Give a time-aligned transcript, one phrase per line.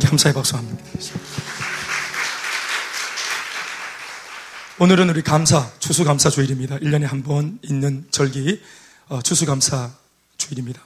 [0.00, 1.30] 하나님께 감사의 박수 한번 드리겠습니다.
[4.78, 6.78] 오늘은 우리 감사, 추수감사 주일입니다.
[6.78, 8.62] 1년에 한 번 있는 절기,
[9.08, 9.90] 어, 추수감사
[10.38, 10.80] 주일입니다.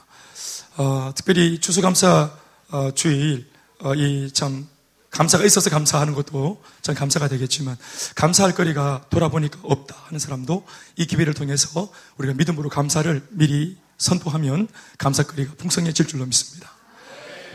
[0.77, 2.31] 어, 특별히 추수감사
[2.71, 3.49] 어, 주일,
[3.79, 4.67] 어, 이참
[5.11, 7.77] 감사가 있어서 감사하는 것도 참 감사가 되겠지만
[8.15, 10.65] 감사할 거리가 돌아보니까 없다 하는 사람도
[10.97, 16.69] 이 기회를 통해서 우리가 믿음으로 감사를 미리 선포하면 감사거리가 풍성해질 줄로 믿습니다.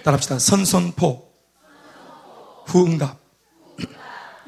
[0.05, 0.39] 따라합시다.
[0.39, 1.30] 선선포,
[2.71, 3.19] 후응답.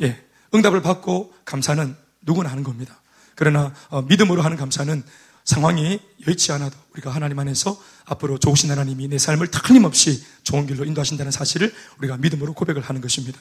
[0.02, 0.24] 예.
[0.55, 3.01] 응답을 받고 감사는 누구나 하는 겁니다.
[3.34, 5.02] 그러나 어, 믿음으로 하는 감사는
[5.45, 11.33] 상황이 여의치 않아도 우리가 하나님 안에서 앞으로 좋으신 하나님이 내 삶을 틀림없이 좋은 길로 인도하신다는
[11.33, 13.38] 사실을 우리가 믿음으로 고백을 하는 것입니다.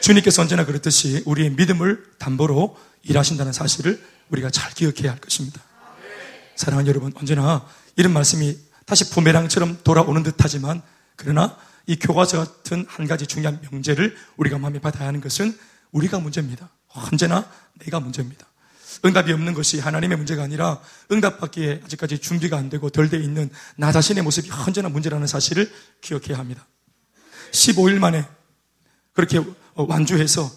[0.00, 5.62] 주님께서 언제나 그렇듯이 우리의 믿음을 담보로 일하신다는 사실을 우리가 잘 기억해야 할 것입니다.
[6.56, 10.82] 사랑하는 여러분, 언제나 이런 말씀이 다시 부메랑처럼 돌아오는 듯 하지만
[11.16, 15.56] 그러나 이 교과서 같은 한 가지 중요한 명제를 우리가 마음에 받아야 하는 것은
[15.92, 16.70] 우리가 문제입니다.
[16.88, 18.46] 언제나 내가 문제입니다.
[19.04, 23.92] 응답이 없는 것이 하나님의 문제가 아니라 응답받기에 아직까지 준비가 안 되고 덜 돼 있는 나
[23.92, 26.66] 자신의 모습이 언제나 문제라는 사실을 기억해야 합니다.
[27.52, 28.26] 15일 만에
[29.12, 29.42] 그렇게
[29.74, 30.50] 완주해서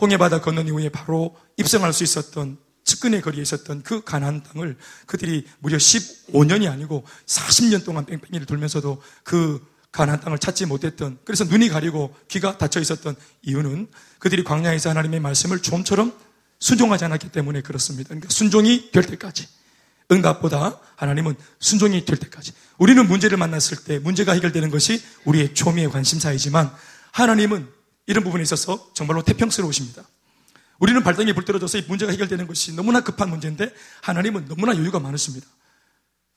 [0.00, 5.76] 홍해바다 건넌 이후에 바로 입성할 수 있었던 측근의 거리에 있었던 그 가나안 땅을 그들이 무려
[5.76, 12.56] 15년이 아니고 40년 동안 뺑뺑이를 돌면서도 그 가나안 땅을 찾지 못했던 그래서 눈이 가리고 귀가
[12.56, 16.12] 닫혀 있었던 이유는 그들이 광야에서 하나님의 말씀을 좀처럼
[16.58, 18.08] 순종하지 않았기 때문에 그렇습니다.
[18.08, 19.46] 그러니까 순종이 될 때까지.
[20.10, 22.52] 응답보다 하나님은 순종이 될 때까지.
[22.78, 26.72] 우리는 문제를 만났을 때 문제가 해결되는 것이 우리의 초미의 관심사이지만
[27.12, 27.68] 하나님은
[28.06, 30.04] 이런 부분에 있어서 정말로 태평스러우십니다.
[30.78, 35.46] 우리는 발등에 불 떨어져서 이 문제가 해결되는 것이 너무나 급한 문제인데 하나님은 너무나 여유가 많으십니다.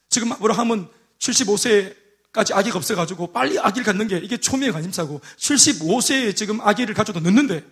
[0.09, 0.87] 지금 아브라함은
[1.19, 1.95] 75세
[2.35, 7.65] 까지 아기가 없어가지고 빨리 아기를 갖는 게 이게 초미의 관심사고 75세에 지금 아기를 가져도 늦는데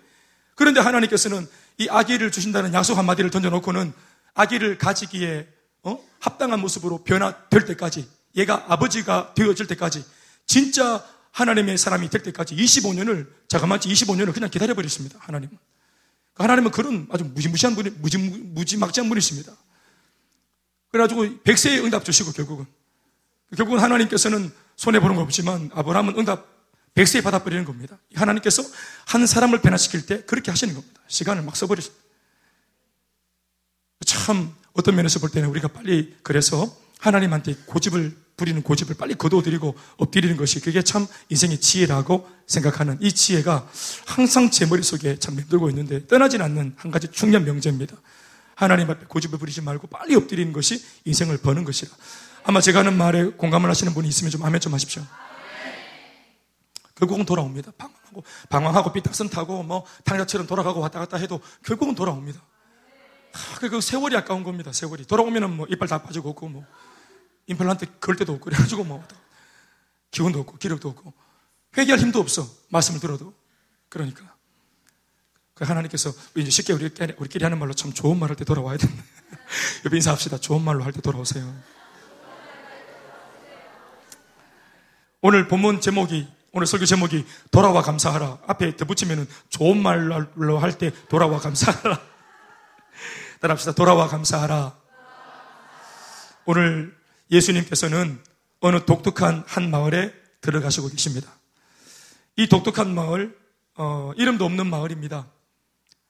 [0.55, 1.45] 그런데 하나님께서는
[1.79, 3.91] 이 아기를 주신다는 약속 한마디를 던져놓고는
[4.33, 5.49] 아기를 가지기에
[5.83, 5.99] 어?
[6.19, 8.07] 합당한 모습으로 변화될 때까지
[8.37, 10.05] 얘가 아버지가 되어질 때까지
[10.45, 15.19] 진짜 하나님의 사람이 될 때까지 25년을 자그마치 25년을 그냥 기다려버렸습니다.
[15.19, 15.57] 하나님은.
[16.35, 19.51] 그러니까 하나님은 그런 아주 무지무시한 분이 무지, 무지막지한 분이십니다.
[20.89, 22.65] 그래가지고 백세의 응답 주시고 결국은
[23.55, 26.47] 결국은 하나님께서는 손해 보는 거 없지만 아브라함은 응답
[26.93, 27.97] 백세 받아버리는 겁니다.
[28.13, 28.63] 하나님께서
[29.05, 31.01] 한 사람을 변화시킬 때 그렇게 하시는 겁니다.
[31.07, 32.03] 시간을 막 써버리십니다.
[34.05, 40.35] 참 어떤 면에서 볼 때는 우리가 빨리 그래서 하나님한테 고집을 부리는 고집을 빨리 거둬들이고 엎드리는
[40.37, 43.67] 것이 그게 참 인생의 지혜라고 생각하는 이 지혜가
[44.05, 47.95] 항상 제 머릿속에 참 맴돌고 있는데 떠나진 않는 한 가지 중요한 명제입니다.
[48.55, 51.91] 하나님 앞에 고집을 부리지 말고 빨리 엎드리는 것이 인생을 버는 것이라.
[52.43, 55.03] 아마 제가 하는 말에 공감을 하시는 분이 있으면 좀 아멘 좀 하십시오.
[56.95, 57.71] 결국은 돌아옵니다.
[57.77, 62.39] 방황하고, 방황하고 삐딱선 타고 뭐 탕자처럼 돌아가고 왔다 갔다 해도 결국은 돌아옵니다.
[63.33, 64.71] 아, 그 세월이 아까운 겁니다.
[64.71, 65.05] 세월이.
[65.05, 66.65] 돌아오면은 뭐 이빨 다 빠지고 없고 뭐
[67.47, 69.03] 임플란트 걸 때도 없고 그래가지고 뭐
[70.11, 71.13] 기운도 없고 기력도 없고
[71.77, 72.47] 회개할 힘도 없어.
[72.69, 73.33] 말씀을 들어도.
[73.89, 74.33] 그러니까.
[75.55, 79.03] 그 하나님께서 이제 쉽게 우리끼리, 하는 말로 참 좋은 말 할 때 돌아와야 된다.
[79.85, 80.37] 옆에 인사합시다.
[80.39, 81.53] 좋은 말로 할 때 돌아오세요.
[85.25, 88.39] 오늘 본문 제목이 오늘 설교 제목이 돌아와 감사하라.
[88.45, 92.01] 앞에 덧붙이면은 좋은 말로 할 때 돌아와 감사하라.
[93.39, 93.71] 따라합시다.
[93.71, 94.75] 돌아와 감사하라.
[96.43, 96.93] 오늘
[97.31, 98.19] 예수님께서는
[98.59, 101.31] 어느 독특한 한 마을에 들어가시고 계십니다.
[102.35, 103.33] 이 독특한 마을,
[103.75, 105.25] 어, 이름도 없는 마을입니다.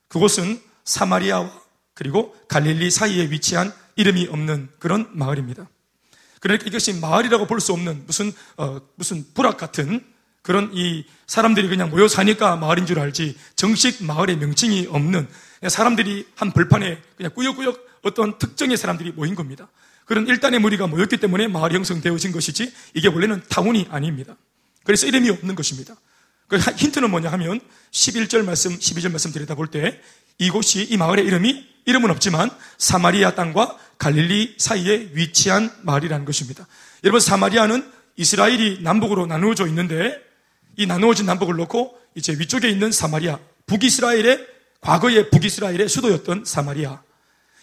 [0.07, 1.51] 그곳은 사마리아와
[1.93, 5.67] 그리고 갈릴리 사이에 위치한 이름이 없는 그런 마을입니다.
[6.43, 10.03] 그러니까 이것이 마을이라고 볼 수 없는 무슨, 어, 무슨 불악 같은
[10.41, 15.27] 그런 이 사람들이 그냥 모여 사니까 마을인 줄 알지 정식 마을의 명칭이 없는
[15.69, 19.69] 사람들이 한 벌판에 그냥 꾸역꾸역 어떤 특정의 사람들이 모인 겁니다.
[20.03, 24.35] 그런 일단의 무리가 모였기 때문에 마을이 형성되어진 것이지 이게 원래는 타운이 아닙니다.
[24.83, 25.95] 그래서 이름이 없는 것입니다.
[26.49, 27.61] 그 힌트는 뭐냐 하면
[27.91, 30.01] 11절 말씀, 12절 말씀 드리다 볼 때
[30.39, 36.67] 이곳이 이 마을의 이름이 이름은 없지만 사마리아 땅과 갈릴리 사이에 위치한 마을이라는 것입니다.
[37.03, 40.19] 여러분 사마리아는 이스라엘이 남북으로 나누어져 있는데
[40.77, 44.47] 이 나누어진 남북을 놓고 이제 위쪽에 있는 사마리아, 북이스라엘의
[44.81, 47.01] 과거의 북이스라엘의 수도였던 사마리아.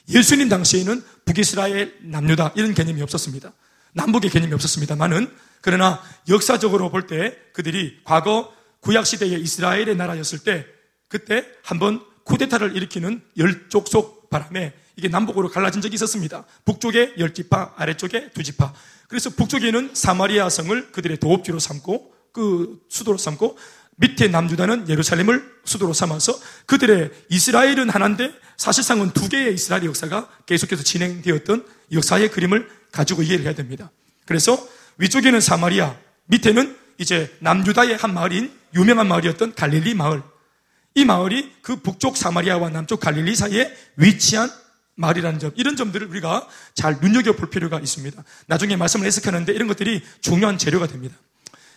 [0.08, 3.52] 예수님 당시에는 북이스라엘 남유다 이런 개념이 없었습니다.
[3.92, 5.30] 남북의 개념이 없었습니다만은
[5.60, 10.66] 그러나 역사적으로 볼 때 그들이 과거 구약 시대의 이스라엘의 나라였을 때
[11.08, 16.44] 그때 한번 쿠데타를 일으키는 열족속 바람에 이게 남북으로 갈라진 적이 있었습니다.
[16.64, 18.72] 북쪽에 열 지파, 아래쪽에 두 지파.
[19.08, 23.58] 그래서 북쪽에는 사마리아 성을 그들의 도읍지로 삼고 그 수도로 삼고
[23.96, 31.66] 밑에 남유다는 예루살렘을 수도로 삼아서 그들의 이스라엘은 하나인데 사실상은 두 개의 이스라엘 역사가 계속해서 진행되었던
[31.92, 33.90] 역사의 그림을 가지고 이해를 해야 됩니다.
[34.26, 34.58] 그래서
[34.98, 35.96] 위쪽에는 사마리아,
[36.26, 40.22] 밑에는 이제 남유다의 한 마을인 유명한 마을이었던 갈릴리 마을.
[40.94, 44.50] 이 마을이 그 북쪽 사마리아와 남쪽 갈릴리 사이에 위치한
[44.96, 48.22] 마을이라는 점, 이런 점들을 우리가 잘 눈여겨볼 필요가 있습니다.
[48.46, 51.16] 나중에 말씀을 해석하는데 이런 것들이 중요한 재료가 됩니다.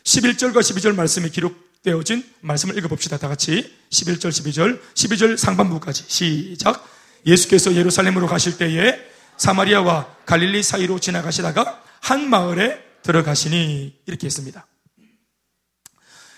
[0.04, 3.18] 11절과 12절 말씀이 기록되어진 말씀을 읽어봅시다.
[3.18, 6.86] 다 같이 11절, 12절, 12절 상반부까지 시작.
[7.26, 9.00] 예수께서 예루살렘으로 가실 때에
[9.38, 14.68] 사마리아와 갈릴리 사이로 지나가시다가 한 마을에 들어가시니 이렇게 했습니다.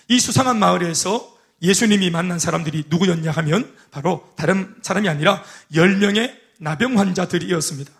[0.07, 1.34] 이 수상한 마을에서
[1.65, 7.91] 예수님이 만난 사람들이 누구였냐 하면 바로 다른 사람이 아니라 10명의 나병 환자들이었습니다.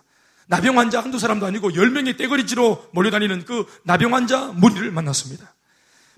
[0.47, 5.53] 나병 환자 한두 사람도 아니고 10명의 떼거리지로 몰려다니는 그 나병 환자 무리를 만났습니다.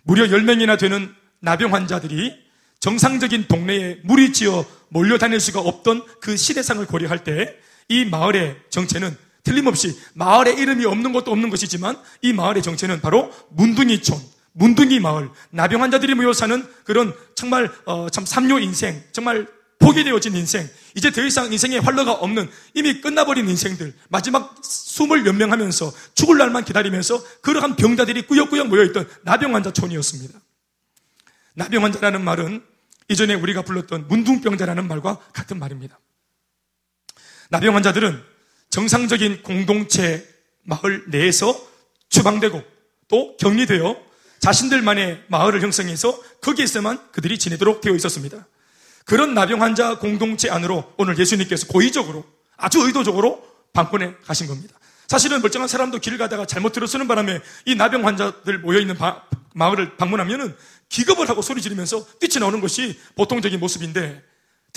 [0.03, 2.47] 무려 10명이나 되는 나병 환자들이
[2.79, 9.97] 정상적인 동네에 무리 지어 몰려다닐 수가 없던 그 시대상을 고려할 때 이 마을의 정체는 틀림없이
[10.13, 14.19] 마을의 이름이 없는 것도 없는 것이지만 이 마을의 정체는 바로 문둥이촌,
[14.57, 19.48] 문둥이 마을, 나병 환자들이 모여 사는 그런 정말 어, 참 삼류 인생, 정말
[19.80, 26.39] 포기되어진 인생, 이제 더 이상 인생에 활로가 없는 이미 끝나버린 인생들, 마지막 숨을 연명하면서 죽을
[26.39, 30.39] 날만 기다리면서 그러한 병자들이 꾸역꾸역 모여있던 나병 환자촌이었습니다.
[31.54, 32.63] 나병 환자라는 말은
[33.09, 36.00] 이전에 우리가 불렀던 문둥병자라는 말과 같은 말입니다.
[37.50, 38.24] 나병 환자들은
[38.71, 40.27] 정상적인 공동체
[40.63, 41.56] 마을 내에서
[42.09, 42.62] 추방되고
[43.07, 44.06] 또 격리되어
[44.39, 48.45] 자신들만의 마을을 형성해서 거기에서만 그들이 지내도록 되어 있었습니다.
[49.05, 52.25] 그런 나병 환자 공동체 안으로 오늘 예수님께서 고의적으로
[52.57, 53.43] 아주 의도적으로
[53.73, 54.77] 방문해 가신 겁니다.
[55.07, 59.23] 사실은 멀쩡한 사람도 길을 가다가 잘못 들어서는 바람에 이 나병 환자들 모여있는 바,
[59.53, 60.55] 마을을 방문하면은
[60.89, 64.21] 기겁을 하고 소리 지르면서 뛰쳐나오는 것이 보통적인 모습인데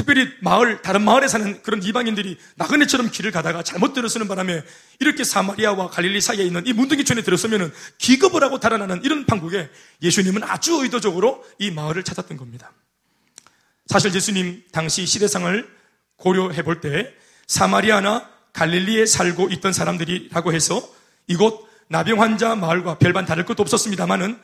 [0.00, 4.62] 특별히 마을, 다른 마을에 사는 그런 이방인들이 나그네처럼 길을 가다가 잘못 들어서는 바람에
[4.98, 9.68] 이렇게 사마리아와 갈릴리 사이에 있는 이 문둥이촌에 들어서면은 기겁을 하고 달아나는 이런 판국에
[10.02, 12.72] 예수님은 아주 의도적으로 이 마을을 찾았던 겁니다.
[13.86, 15.68] 사실 예수님 당시 시대상을
[16.16, 17.12] 고려해 볼 때
[17.46, 20.82] 사마리아나 갈릴리에 살고 있던 사람들이라고 해서
[21.26, 24.38] 이곳 나병 환자 마을과 별반 다를 것도 없었습니다만은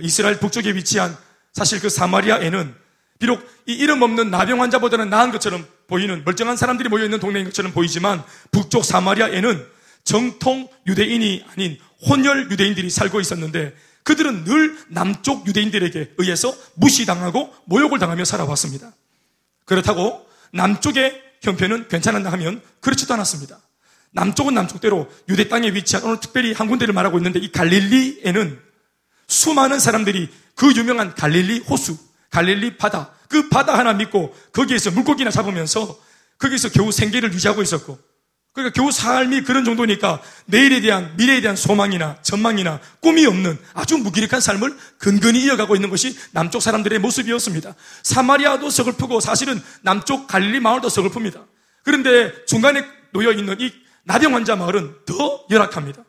[0.00, 1.16] 이스라엘 북쪽에 위치한
[1.52, 2.85] 사실 그 사마리아에는
[3.18, 8.22] 비록 이 이름 없는 나병 환자보다는 나은 것처럼 보이는 멀쩡한 사람들이 모여있는 동네인 것처럼 보이지만
[8.50, 9.66] 북쪽 사마리아에는
[10.04, 11.78] 정통 유대인이 아닌
[12.08, 18.92] 혼혈 유대인들이 살고 있었는데 그들은 늘 남쪽 유대인들에게 의해서 무시당하고 모욕을 당하며 살아왔습니다.
[19.64, 23.58] 그렇다고 남쪽의 형편은 괜찮았나 하면 그렇지도 않았습니다.
[24.12, 28.58] 남쪽은 남쪽대로 유대 땅에 위치한 오늘 특별히 한 군데를 말하고 있는데 이 갈릴리에는
[29.26, 31.98] 수많은 사람들이 그 유명한 갈릴리 호수,
[32.30, 35.98] 갈릴리 바다, 그 바다 하나 믿고 거기에서 물고기나 잡으면서
[36.38, 37.98] 거기서 겨우 생계를 유지하고 있었고
[38.56, 44.40] 그러니까 겨우 삶이 그런 정도니까 내일에 대한 미래에 대한 소망이나 전망이나 꿈이 없는 아주 무기력한
[44.40, 47.74] 삶을 근근히 이어가고 있는 것이 남쪽 사람들의 모습이었습니다.
[48.02, 51.44] 사마리아도 서글프고 사실은 남쪽 갈릴리 마을도 서글픕니다.
[51.84, 52.82] 그런데 중간에
[53.12, 53.70] 놓여 있는 이
[54.04, 56.02] 나병 환자 마을은 더 열악합니다.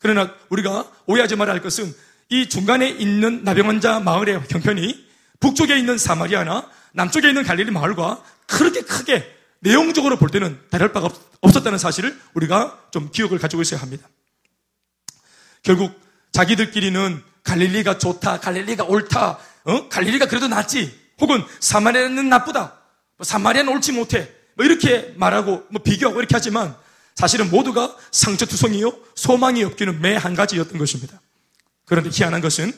[0.00, 1.94] 그러나 우리가 오해하지 말아야 할 것은
[2.28, 5.11] 이 중간에 있는 나병 환자 마을의 형편이
[5.42, 9.30] 북쪽에 있는 사마리아나 남쪽에 있는 갈릴리 마을과 그렇게 크게
[9.60, 11.08] 내용적으로 볼 때는 다를 바가
[11.40, 14.08] 없었다는 사실을 우리가 좀 기억을 가지고 있어야 합니다.
[15.62, 15.92] 결국
[16.32, 19.88] 자기들끼리는 갈릴리가 좋다, 갈릴리가 옳다, 어?
[19.88, 22.74] 갈릴리가 그래도 낫지, 혹은 사마리아는 나쁘다,
[23.16, 26.74] 뭐 사마리아는 옳지 못해, 뭐 이렇게 말하고 뭐 비교하고 이렇게 하지만
[27.14, 31.20] 사실은 모두가 상처투성이요 소망이 없기는 매 한 가지였던 것입니다.
[31.84, 32.72] 그런데 희한한 것은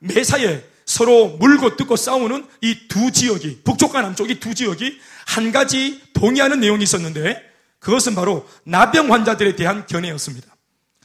[0.00, 6.60] 매사에 서로 물고 뜯고 싸우는 이 두 지역이, 북쪽과 남쪽이 두 지역이 한 가지 동의하는
[6.60, 7.42] 내용이 있었는데
[7.78, 10.54] 그것은 바로 나병 환자들에 대한 견해였습니다.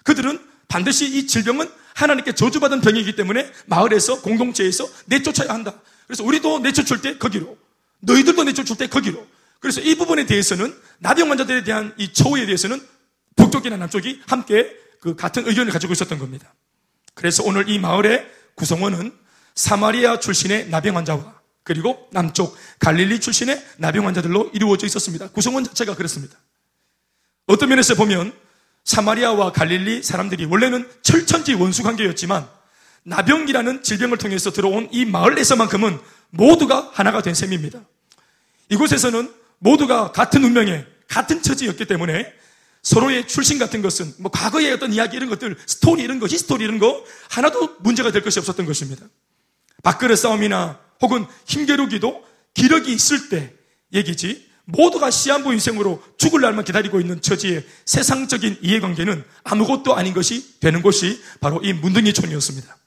[0.03, 5.73] 그들은 반드시 이 질병은 하나님께 저주받은 병이기 때문에 마을에서 공동체에서 내쫓아야 한다.
[6.07, 7.57] 그래서 우리도 내쫓을 때 거기로,
[8.01, 9.25] 너희들도 내쫓을 때 거기로.
[9.59, 12.81] 그래서 이 부분에 대해서는 나병 환자들에 대한 이 처우에 대해서는
[13.35, 16.53] 북쪽이나 남쪽이 함께 그 같은 의견을 가지고 있었던 겁니다.
[17.13, 19.11] 그래서 오늘 이 마을의 구성원은
[19.55, 25.29] 사마리아 출신의 나병 환자와 그리고 남쪽 갈릴리 출신의 나병 환자들로 이루어져 있었습니다.
[25.29, 26.37] 구성원 자체가 그렇습니다.
[27.45, 28.33] 어떤 면에서 보면
[28.85, 32.47] 사마리아와 갈릴리 사람들이 원래는 철천지 원수 관계였지만
[33.03, 35.99] 나병이라는 질병을 통해서 들어온 이 마을에서만큼은
[36.31, 37.81] 모두가 하나가 된 셈입니다.
[38.69, 42.33] 이곳에서는 모두가 같은 운명에 같은 처지였기 때문에
[42.81, 46.79] 서로의 출신 같은 것은 뭐 과거의 어떤 이야기 이런 것들 스토리 이런 거 history 이런
[46.79, 49.05] 거 하나도 문제가 될 것이 없었던 것입니다.
[49.83, 53.53] 밥그릇 싸움이나 혹은 힘겨루기도 기력이 있을 때
[53.93, 60.81] 얘기지 모두가 시한부 인생으로 죽을 날만 기다리고 있는 처지의 세상적인 이해관계는 아무것도 아닌 것이 되는
[60.81, 62.77] 곳이 바로 이 문둥이촌이었습니다.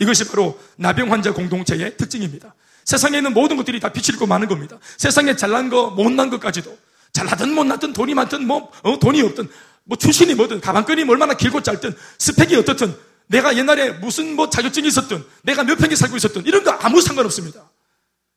[0.00, 2.54] 이것이 바로 나병 환자 공동체의 특징입니다.
[2.84, 4.78] 세상에 있는 모든 것들이 다 빛을 잃고 마는 겁니다.
[4.96, 6.76] 세상에 잘난 거, 못난 것까지도
[7.12, 9.48] 잘나든 못나든 돈이 많든 뭐 어, 돈이 없든
[9.84, 12.96] 뭐 출신이 뭐든 가방끈이 얼마나 길고 짧든 스펙이 어떻든
[13.30, 17.70] 내가 옛날에 무슨 뭐 자격증이 있었든 내가 몇 평에 살고 있었든 이런 거 아무 상관없습니다.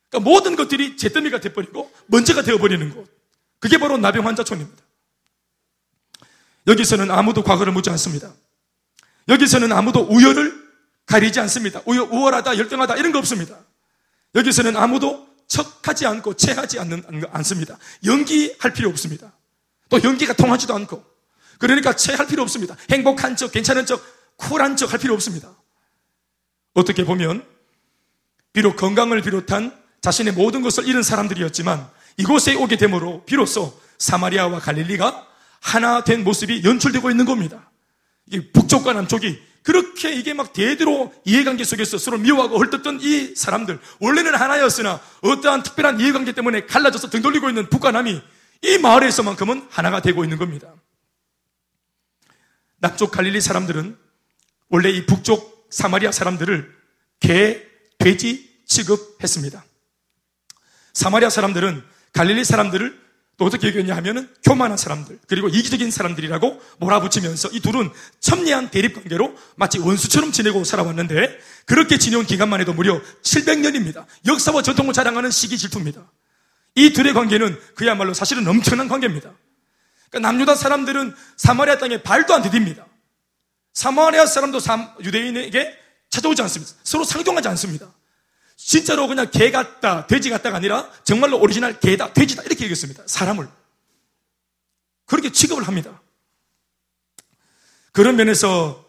[0.07, 3.09] 그러니까 모든 것들이 잿더미가 돼버리고 먼지가 되어버리는 곳.
[3.59, 4.83] 그게 바로 나병 환자촌입니다.
[6.67, 8.31] 여기서는 아무도 과거를 묻지 않습니다.
[9.27, 10.63] 여기서는 아무도 우열을
[11.07, 11.81] 가리지 않습니다.
[11.85, 13.57] 우월하다, 열등하다 이런 거 없습니다.
[14.35, 17.79] 여기서는 아무도 척하지 않고 체하지 않는, 않습니다.
[18.05, 19.33] 연기할 필요 없습니다.
[19.89, 21.03] 또 연기가 통하지도 않고.
[21.57, 22.75] 그러니까 체할 필요 없습니다.
[22.91, 24.03] 행복한 척, 괜찮은 척,
[24.37, 25.55] 쿨한 척 할 필요 없습니다.
[26.73, 27.45] 어떻게 보면,
[28.51, 35.27] 비록 건강을 비롯한 자신의 모든 것을 잃은 사람들이었지만 이곳에 오게 되므로 비로소 사마리아와 갈릴리가
[35.59, 37.71] 하나 된 모습이 연출되고 있는 겁니다.
[38.27, 44.35] 이 북쪽과 남쪽이 그렇게 이게 막 대대로 이해관계 속에서 서로 미워하고 헐뜯던 이 사람들 원래는
[44.35, 48.21] 하나였으나 어떠한 특별한 이해관계 때문에 갈라져서 등 돌리고 있는 북과 남이
[48.61, 50.73] 이 마을에서만큼은 하나가 되고 있는 겁니다.
[52.77, 53.97] 남쪽 갈릴리 사람들은
[54.69, 56.73] 원래 이 북쪽 사마리아 사람들을
[57.19, 57.61] 개,
[57.97, 59.63] 돼지 취급했습니다.
[60.93, 63.03] 사마리아 사람들은 갈릴리 사람들을
[63.37, 67.89] 또 어떻게 얘기했냐 하면은 교만한 사람들, 그리고 이기적인 사람들이라고 몰아붙이면서 이 둘은
[68.19, 74.05] 첨예한 대립 관계로 마치 원수처럼 지내고 살아왔는데 그렇게 지내온 기간만 해도 무려 700년입니다.
[74.27, 76.11] 역사와 전통을 자랑하는 시기 질투입니다.
[76.75, 79.31] 이 둘의 관계는 그야말로 사실은 엄청난 관계입니다.
[80.09, 82.85] 그러니까 남유다 사람들은 사마리아 땅에 발도 안 디딥니다.
[83.73, 84.59] 사마리아 사람도
[85.03, 85.77] 유대인에게
[86.09, 86.73] 찾아오지 않습니다.
[86.83, 87.91] 서로 상종하지 않습니다.
[88.55, 93.03] 진짜로 그냥 개 같다, 돼지 같다가 아니라 정말로 오리지널 개다, 돼지다 이렇게 얘기했습니다.
[93.07, 93.47] 사람을.
[95.05, 96.01] 그렇게 취급을 합니다.
[97.91, 98.85] 그런 면에서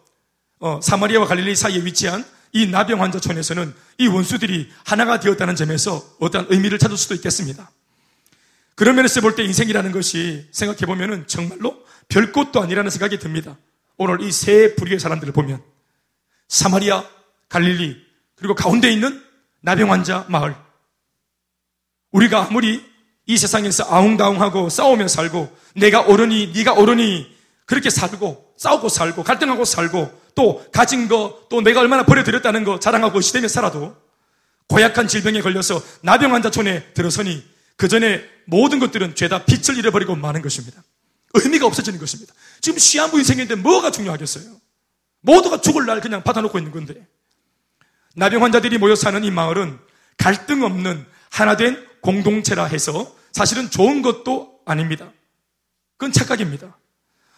[0.61, 6.79] 어, 사마리아와 갈릴리 사이에 위치한 이 나병 환자촌에서는 이 원수들이 하나가 되었다는 점에서 어떠한 의미를
[6.79, 7.71] 찾을 수도 있겠습니다.
[8.77, 13.57] 그런 면에서 볼 때 인생이라는 것이 생각해 보면은 정말로 별 것도 아니라는 생각이 듭니다.
[13.97, 15.63] 오늘 이 세 부류의 사람들을 보면
[16.49, 17.05] 사마리아,
[17.49, 17.97] 갈릴리
[18.37, 19.23] 그리고 가운데 있는
[19.61, 20.55] 나병 환자 마을.
[22.13, 22.85] 우리가 아무리
[23.27, 27.35] 이 세상에서 아웅다웅하고 싸우며 살고 내가 옳으니 네가 옳으니
[27.65, 33.21] 그렇게 살고 싸우고 살고 갈등하고 살고 또 가진 거 또 내가 얼마나 버려드렸다는 거 자랑하고
[33.21, 33.97] 시대며 살아도
[34.69, 37.45] 고약한 질병에 걸려서 나병 환자촌에 들어서니
[37.77, 40.83] 그 전에 모든 것들은 죄다 빛을 잃어버리고 마는 것입니다.
[41.35, 42.35] 의미가 없어지는 것입니다.
[42.65, 44.59] 지금 시한부 인생인데 뭐가 중요하겠어요?
[45.21, 47.07] 모두가 죽을 날 그냥 받아놓고 있는 건데.
[48.15, 49.79] 나병 환자들이 모여 사는 이 마을은
[50.17, 55.13] 갈등 없는 하나 된 공동체라 해서 사실은 좋은 것도 아닙니다.
[55.99, 56.75] 그건 착각입니다.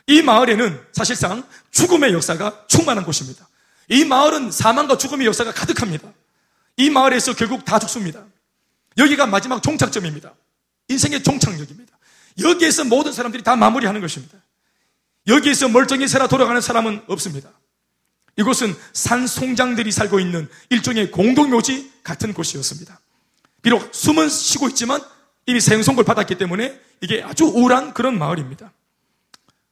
[0.06, 3.49] 이 마을에는 사실상 죽음의 역사가 충만한 곳입니다.
[3.88, 6.09] 이 마을은 사망과 죽음의 역사가 가득합니다.
[6.76, 8.25] 이 마을에서 결국 다 죽습니다.
[8.97, 10.33] 여기가 마지막 종착점입니다.
[10.87, 11.99] 인생의 종착역입니다.
[12.45, 14.38] 여기에서 모든 사람들이 다 마무리하는 것입니다.
[15.26, 17.50] 여기에서 멀쩡히 살아 돌아가는 사람은 없습니다.
[18.37, 23.00] 이곳은 산 송장들이 살고 있는 일종의 공동묘지 같은 곳이었습니다.
[23.62, 25.00] 비록 숨은 쉬고 있지만
[25.47, 28.73] 이미 생송을 받았기 때문에 이게 아주 우울한 그런 마을입니다.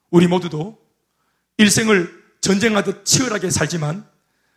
[0.09, 0.77] 우리 모두도
[1.57, 4.05] 일생을 전쟁하듯 치열하게 살지만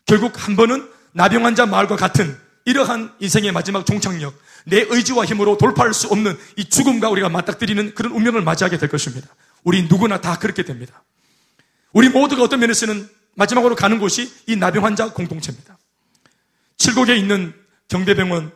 [0.06, 5.94] 결국 한 번은 나병 환자 마을과 같은 이러한 인생의 마지막 종착역, 내 의지와 힘으로 돌파할
[5.94, 9.28] 수 없는 이 죽음과 우리가 맞닥뜨리는 그런 운명을 맞이하게 될 것입니다.
[9.64, 11.02] 우리 누구나 다 그렇게 됩니다.
[11.92, 15.78] 우리 모두가 어떤 면에서는 마지막으로 가는 곳이 이 나병 환자 공동체입니다.
[16.76, 17.54] 칠곡에 있는
[17.88, 18.52] 경대병원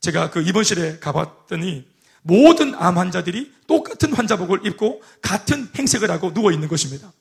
[0.00, 1.86] 제가 그 입원실에 가봤더니
[2.22, 7.12] 모든 암 환자들이 똑같은 환자복을 입고 같은 행색을 하고 누워 있는 것입니다.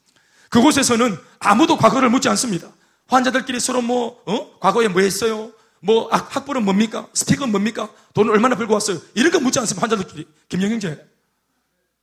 [0.50, 2.72] 그곳에서는 아무도 과거를 묻지 않습니다.
[3.08, 4.60] 환자들끼리 서로 뭐, 어?
[4.60, 5.52] 과거에 뭐 했어요?
[5.82, 7.08] 뭐, 학벌은 뭡니까?
[7.14, 7.90] 스펙은 뭡니까?
[8.14, 9.02] 돈을 얼마나 벌고 왔어요?
[9.16, 9.82] 이런 거 묻지 않습니다.
[9.82, 10.26] 환자들끼리.
[10.48, 11.06] 김영경 제.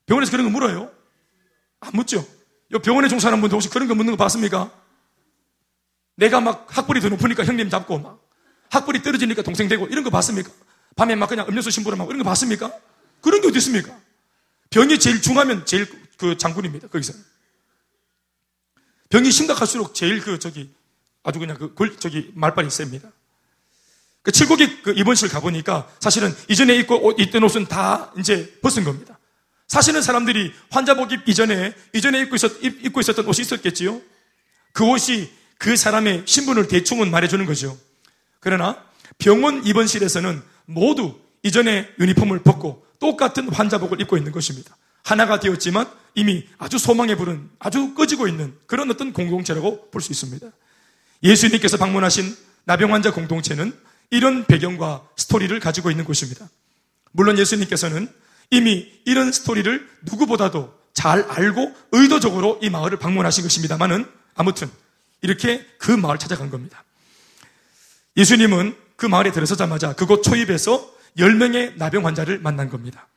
[0.07, 0.91] 병원에서 그런 거 물어요?
[1.81, 2.27] 안 묻죠?
[2.73, 4.71] 요 병원에 종사하는 분들 혹시 그런 거 묻는 거 봤습니까?
[6.17, 8.23] 내가 막 학벌이 더 높으니까 형님 잡고 막
[8.71, 10.51] 학벌이 떨어지니까 동생 되고 이런 거 봤습니까?
[10.97, 12.73] 밤에 막 그냥 음료수 심부름하고 이런 거 봤습니까?
[13.21, 13.99] 그런 게 어디 있습니까?
[14.71, 16.89] 병이 제일 중하면 제일 그 장군입니다.
[16.89, 17.15] 거기서.
[19.09, 20.73] 병이 심각할수록 제일 그 저기
[21.23, 23.11] 아주 그냥 그 골, 저기 말빨이 셉니다.
[24.23, 29.19] 그 칠곡이 그 입원실 가보니까 사실은 이전에 입고 옷, 입던 옷은 다 이제 벗은 겁니다.
[29.71, 34.03] 사실은 사람들이 환자복 입기 전에 이전에 입고, 있었, 입고 있었던 옷이 있었겠지요?
[34.73, 37.79] 그 옷이 그 사람의 신분을 대충은 말해주는 거죠.
[38.41, 38.85] 그러나
[39.19, 44.77] 병원 입원실에서는 모두 이전에 유니폼을 벗고 똑같은 환자복을 입고 있는 것입니다.
[45.05, 50.49] 하나가 되었지만 이미 아주 소망에 부른 아주 꺼지고 있는 그런 어떤 공동체라고 볼 수 있습니다.
[51.23, 53.73] 예수님께서 방문하신 나병 환자 공동체는
[54.11, 56.51] 이런 배경과 스토리를 가지고 있는 곳입니다.
[57.13, 58.13] 물론 예수님께서는
[58.51, 64.71] 이미 이런 스토리를 누구보다도 잘 알고 의도적으로 이 마을을 방문하신 것입니다만은 아무튼
[65.23, 66.85] 이렇게 그 마을 찾아간 겁니다.
[68.17, 73.09] 예수님은 그 마을에 들어서자마자 그곳 초입에서 10명의 나병 환자를 만난 겁니다.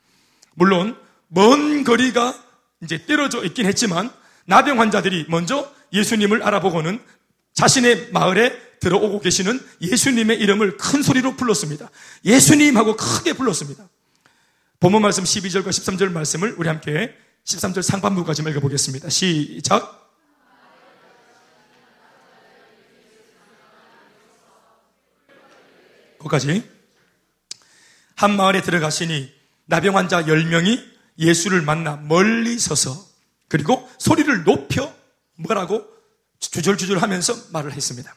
[0.54, 0.96] 물론
[1.28, 2.34] 먼 거리가
[2.82, 4.10] 이제 떨어져 있긴 했지만
[4.46, 7.00] 나병 환자들이 먼저 예수님을 알아보고는
[7.54, 11.90] 자신의 마을에 들어오고 계시는 예수님의 이름을 큰 소리로 불렀습니다.
[12.24, 13.88] 예수님 하고 크게 불렀습니다.
[14.84, 19.08] 본문 말씀 12절과 13절 말씀을 우리 함께 13절 상반부까지 읽어보겠습니다.
[19.08, 20.12] 시작.
[26.18, 26.70] 거기까지.
[28.14, 29.32] 한 마을에 들어가시니
[29.64, 30.84] 나병 환자 10명이
[31.18, 33.06] 예수를 만나 멀리 서서
[33.48, 34.94] 그리고 소리를 높여
[35.36, 35.82] 뭐라고
[36.40, 38.14] 주절주절 하면서 말을 했습니다.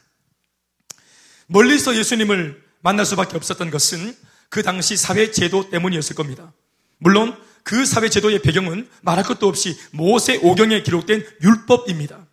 [1.46, 6.54] 멀리서 예수님을 만날 수밖에 없었던 것은 그 당시 사회 제도 때문이었을 겁니다.
[7.00, 12.26] 물론 그 사회 제도의 배경은 말할 것도 없이 모세 오경에 기록된 율법입니다.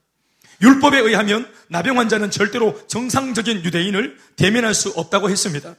[0.62, 5.74] 율법에 의하면 나병 환자는 절대로 정상적인 유대인을 대면할 수 없다고 했습니다.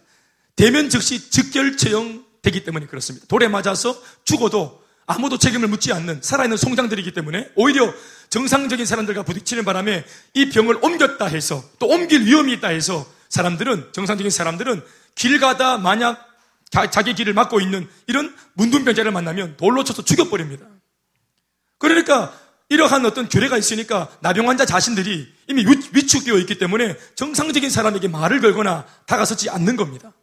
[0.55, 3.25] 대면 즉시 즉결 처형되기 때문에 그렇습니다.
[3.27, 7.93] 돌에 맞아서 죽어도 아무도 책임을 묻지 않는 살아있는 송장들이기 때문에 오히려
[8.29, 14.31] 정상적인 사람들과 부딪히는 바람에 이 병을 옮겼다 해서 또 옮길 위험이 있다 해서 사람들은 정상적인
[14.31, 14.83] 사람들은
[15.15, 16.25] 길 가다 만약
[16.71, 20.65] 자 기 길을 막고 있는 이런 문둥병자를 만나면 돌로 쳐서 죽여버립니다.
[21.77, 22.37] 그러니까
[22.69, 28.85] 이러한 어떤 교례가 있으니까 나병 환자 자신들이 이미 위축되어 있기 때문에 정상적인 사람에게 말을 걸거나
[29.05, 30.13] 다가서지 않는 겁니다.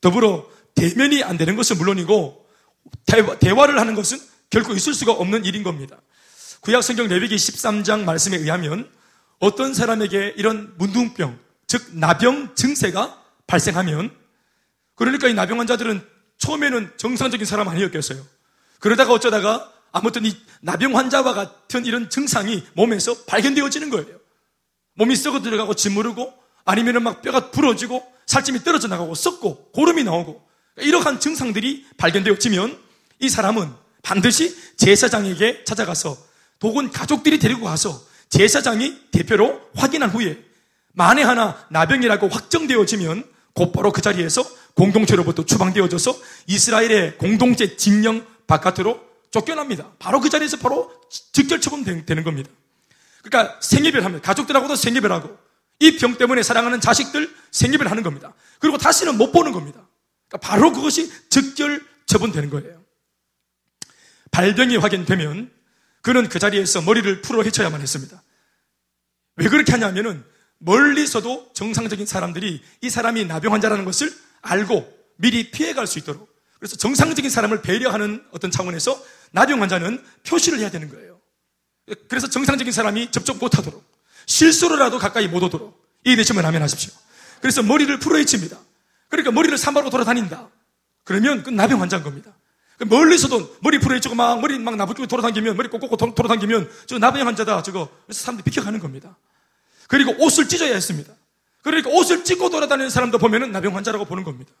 [0.00, 2.46] 더불어 대면이 안 되는 것은 물론이고
[3.40, 4.18] 대화, 를 하는 것은
[4.48, 6.00] 결코 있을 수가 없는 일인 겁니다.
[6.60, 8.88] 구약 성경 레위기 13장 말씀에 의하면
[9.40, 13.20] 어떤 사람에게 이런 문둥병, 즉 나병 증세가
[13.50, 14.14] 발생하면
[14.94, 16.06] 그러니까 이 나병 환자들은
[16.38, 18.24] 처음에는 정상적인 사람 아니었겠어요.
[18.78, 24.18] 그러다가 어쩌다가 아무튼 이 나병 환자와 같은 이런 증상이 몸에서 발견되어지는 거예요.
[24.94, 26.32] 몸이 썩어 들어가고 짓무르고
[26.64, 32.78] 아니면은 막 뼈가 부러지고 살찜이 떨어져 나가고 썩고 고름이 나오고 이러한 증상들이 발견되어지면
[33.18, 33.68] 이 사람은
[34.02, 36.16] 반드시 제사장에게 찾아가서
[36.62, 40.44] 혹은 가족들이 데리고 가서 제사장이 대표로 확인한 후에
[40.92, 49.92] 만에 하나 나병이라고 확정되어지면 곧바로 그 자리에서 공동체로부터 추방되어져서 이스라엘의 공동체 징령 바깥으로 쫓겨납니다.
[49.98, 50.92] 바로 그 자리에서 바로
[51.32, 52.50] 직결 처분되는 겁니다.
[53.22, 55.36] 그러니까 생이별하면 가족들하고도 생이별하고
[55.80, 58.34] 이 병 때문에 사랑하는 자식들 생이별하는 겁니다.
[58.58, 59.86] 그리고 다시는 못 보는 겁니다.
[60.28, 62.80] 그러니까 바로 그것이 직결 처분되는 거예요.
[64.30, 65.50] 발병이 확인되면
[66.02, 68.22] 그는 그 자리에서 머리를 풀어 헤쳐야만 했습니다.
[69.36, 70.24] 왜 그렇게 하냐면은
[70.60, 77.30] 멀리서도 정상적인 사람들이 이 사람이 나병 환자라는 것을 알고 미리 피해갈 수 있도록 그래서 정상적인
[77.30, 81.18] 사람을 배려하는 어떤 차원에서 나병 환자는 표시를 해야 되는 거예요.
[82.08, 83.82] 그래서 정상적인 사람이 접촉 못하도록
[84.26, 86.92] 실수로라도 가까이 못 오도록 이해되시면 하면 하십시오.
[87.40, 88.58] 그래서 머리를 풀어헤칩니다.
[89.08, 90.48] 그러니까 머리를 산바로 돌아다닌다.
[91.04, 92.32] 그러면 그 나병 환자인 겁니다.
[92.78, 97.62] 그 멀리서도 머리 풀어헤치고 막 머리 막 나부끼고 돌아다니면 머리 꼭꼭 돌아다니면 저 나병 환자다
[97.62, 99.16] 저거 그래서 사람들이 비켜가는 겁니다.
[99.90, 101.12] 그리고 옷을 찢어야 했습니다.
[101.62, 104.52] 그러니까 옷을 찢고 돌아다니는 사람도 보면은 나병 환자라고 보는 겁니다.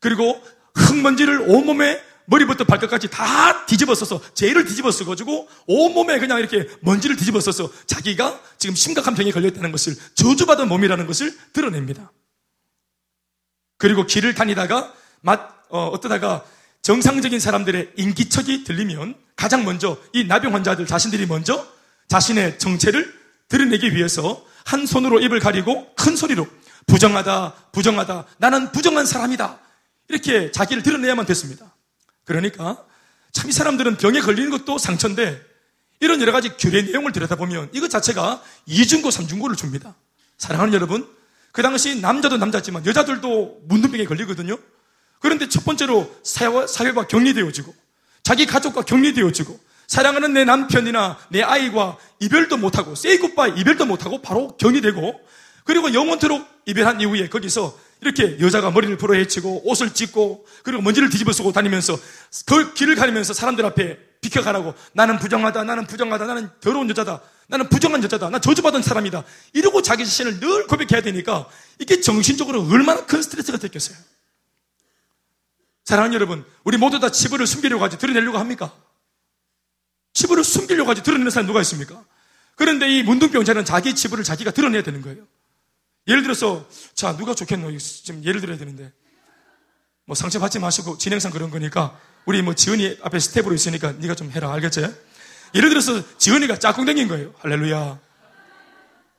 [0.00, 0.42] 그리고
[0.74, 7.40] 흙먼지를 온몸에 머리부터 발끝까지 다 뒤집어 써서 제일을 뒤집어 써가지고 온몸에 그냥 이렇게 먼지를 뒤집어
[7.40, 12.10] 써서 자기가 지금 심각한 병에 걸렸다는 것을 저주받은 몸이라는 것을 드러냅니다.
[13.78, 16.44] 그리고 길을 다니다가 맛, 어, 어떠다가
[16.82, 21.64] 정상적인 사람들의 인기척이 들리면 가장 먼저 이 나병 환자들 자신들이 먼저
[22.08, 23.14] 자신의 정체를
[23.48, 26.46] 드러내기 위해서 한 손으로 입을 가리고 큰 소리로
[26.86, 29.58] 부정하다, 부정하다, 나는 부정한 사람이다.
[30.08, 31.74] 이렇게 자기를 드러내야만 됐습니다.
[32.24, 32.84] 그러니까
[33.32, 35.40] 참 이 사람들은 병에 걸리는 것도 상처인데
[36.00, 39.94] 이런 여러 가지 교례 내용을 들여다보면 이것 자체가 이중고, 삼중고를 줍니다.
[40.38, 41.08] 사랑하는 여러분,
[41.52, 44.56] 그 당시 남자도 남자지만 여자들도 문둥병에 걸리거든요.
[45.20, 47.74] 그런데 첫 번째로 사회와, 사회와 격리되어지고
[48.22, 49.58] 자기 가족과 격리되어지고
[49.94, 55.20] 사랑하는 내 남편이나 내 아이와 이별도 못하고 세이 굿바이 이별도 못하고 바로 경이되고
[55.62, 61.30] 그리고 영원토록 이별한 이후에 거기서 이렇게 여자가 머리를 풀어 헤치고 옷을 찢고 그리고 먼지를 뒤집어
[61.32, 61.96] 쓰고 다니면서
[62.44, 68.02] 그 길을 가리면서 사람들 앞에 비켜가라고 나는 부정하다 나는 부정하다 나는 더러운 여자다 나는 부정한
[68.02, 71.46] 여자다 나 저주받은 사람이다 이러고 자기 자신을 늘 고백해야 되니까
[71.78, 73.96] 이게 정신적으로 얼마나 큰 스트레스가 됐겠어요
[75.84, 78.72] 사랑하는 여러분 우리 모두 다 치부를 숨기려고 하지 드러내려고 합니까?
[80.14, 82.02] 치부를 숨기려고 하지 드러내는 사람 누가 있습니까?
[82.56, 85.24] 그런데 이 문둥병자는 자기 치부를 자기가 드러내야 되는 거예요.
[86.06, 87.76] 예를 들어서 자 누가 좋겠노?
[87.78, 88.92] 지금 예를 들어야 되는데.
[90.06, 94.30] 뭐 상처 받지 마시고 진행상 그런 거니까 우리 뭐 지은이 앞에 스텝으로 있으니까 네가 좀
[94.30, 94.52] 해라.
[94.52, 94.86] 알겠지?
[95.54, 97.34] 예를 들어서 지은이가 짝꿍댕인 거예요.
[97.38, 97.98] 할렐루야.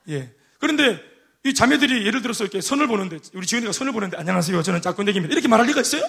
[0.10, 0.31] 예.
[0.60, 1.01] 그런데
[1.43, 4.62] 이 자매들이 예를 들어서 이렇게 선을 보는데 우리 지은이가 선을 보는데 안녕하세요.
[4.62, 5.34] 저는 짝꿍댕입니다.
[5.34, 6.03] 이렇게 말할 리가 있어요?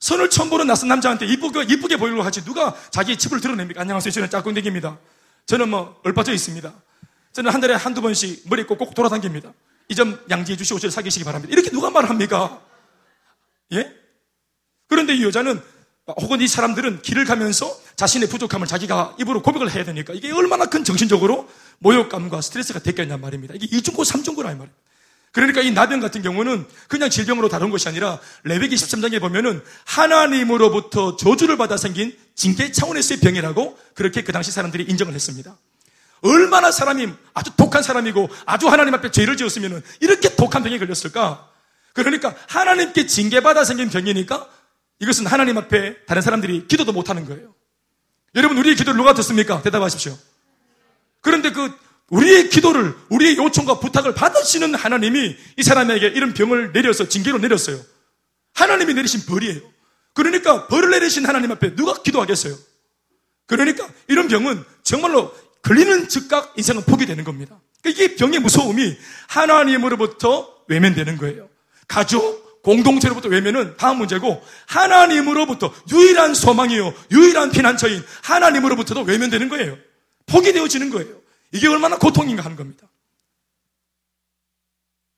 [0.00, 3.82] 선을 처음 보는 낯선 남자한테 이쁘게, 이쁘게 보이려고 하지 누가 자기 집을 드러냅니까?
[3.82, 4.98] 안녕하세요 저는 짝꿍댕입니다
[5.46, 6.72] 저는 뭐 얼빠져 있습니다
[7.32, 9.52] 저는 한 달에 한두 번씩 머리 꼭꼭 돌아다닙니다.
[9.88, 11.52] 이 점 양지해 주시고 저를 사귀시기 바랍니다.
[11.52, 12.60] 이렇게 누가 말합니까?
[13.72, 13.92] 예?
[14.88, 15.60] 그런데 이 여자는
[16.20, 20.82] 혹은 이 사람들은 길을 가면서 자신의 부족함을 자기가 입으로 고백을 해야 되니까 이게 얼마나 큰
[20.84, 23.54] 정신적으로 모욕감과 스트레스가 됐겠냐 말입니다.
[23.56, 24.74] 이게 이중고 삼중고라 이 말이에요.
[25.32, 31.56] 그러니까 이 나병 같은 경우는 그냥 질병으로 다룬 것이 아니라 레베기 13장에 보면은 하나님으로부터 저주를
[31.56, 35.56] 받아 생긴 징계 차원에서의 병이라고 그렇게 그 당시 사람들이 인정을 했습니다.
[36.22, 41.48] 얼마나 사람이 아주 독한 사람이고 아주 하나님 앞에 죄를 지었으면 이렇게 독한 병에 걸렸을까?
[41.92, 44.48] 그러니까 하나님께 징계받아 생긴 병이니까
[44.98, 47.54] 이것은 하나님 앞에 다른 사람들이 기도도 못하는 거예요.
[48.34, 49.62] 여러분 우리의 기도를 누가 듣습니까?
[49.62, 50.16] 대답하십시오.
[51.20, 51.72] 그런데 그
[52.10, 57.80] 우리의 기도를 우리의 요청과 부탁을 받으시는 하나님이 이 사람에게 이런 병을 내려서 징계로 내렸어요.
[58.54, 59.60] 하나님이 내리신 벌이에요.
[60.12, 62.56] 그러니까 벌을 내리신 하나님 앞에 누가 기도하겠어요?
[63.46, 67.60] 그러니까 이런 병은 정말로 걸리는 즉각 인생은 포기되는 겁니다.
[67.80, 68.96] 그러니까 이게 병의 무서움이
[69.28, 71.48] 하나님으로부터 외면되는 거예요.
[71.86, 79.78] 가족, 공동체로부터 외면은 다음 문제고 하나님으로부터 유일한 소망이요, 유일한 피난처인 하나님으로부터도 외면되는 거예요.
[80.26, 81.19] 포기되어지는 거예요.
[81.52, 82.88] 이게 얼마나 고통인가 하는 겁니다.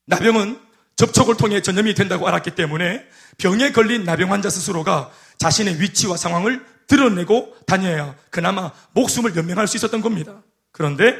[0.07, 0.59] 나병은
[0.97, 3.07] 접촉을 통해 전염이 된다고 알았기 때문에
[3.38, 10.01] 병에 걸린 나병 환자 스스로가 자신의 위치와 상황을 드러내고 다녀야 그나마 목숨을 연명할 수 있었던
[10.01, 10.42] 겁니다.
[10.71, 11.16] 그런데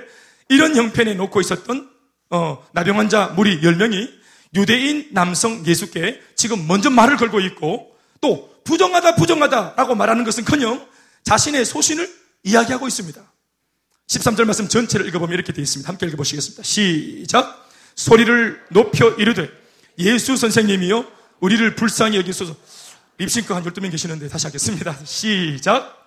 [0.49, 1.91] 이런 형편에 놓고 있었던
[2.31, 4.11] 어, 나병 환자 무리 10명이
[4.55, 10.87] 유대인 남성 예수께 지금 먼저 말을 걸고 있고 또 부정하다 부정하다라고 말하는 것은 커녕
[11.25, 12.09] 자신의 소신을
[12.45, 13.32] 이야기하고 있습니다.
[14.13, 15.89] 13절 말씀 전체를 읽어보면 이렇게 되어 있습니다.
[15.89, 16.63] 함께 읽어보시겠습니다.
[16.63, 17.69] 시작!
[17.95, 19.51] 소리를 높여 이르되
[19.99, 21.07] 예수 선생님이요
[21.41, 22.55] 우리를 불쌍히 여기소서
[23.19, 24.97] 립싱크 한 12명 계시는데 다시 하겠습니다.
[25.05, 25.99] 시작.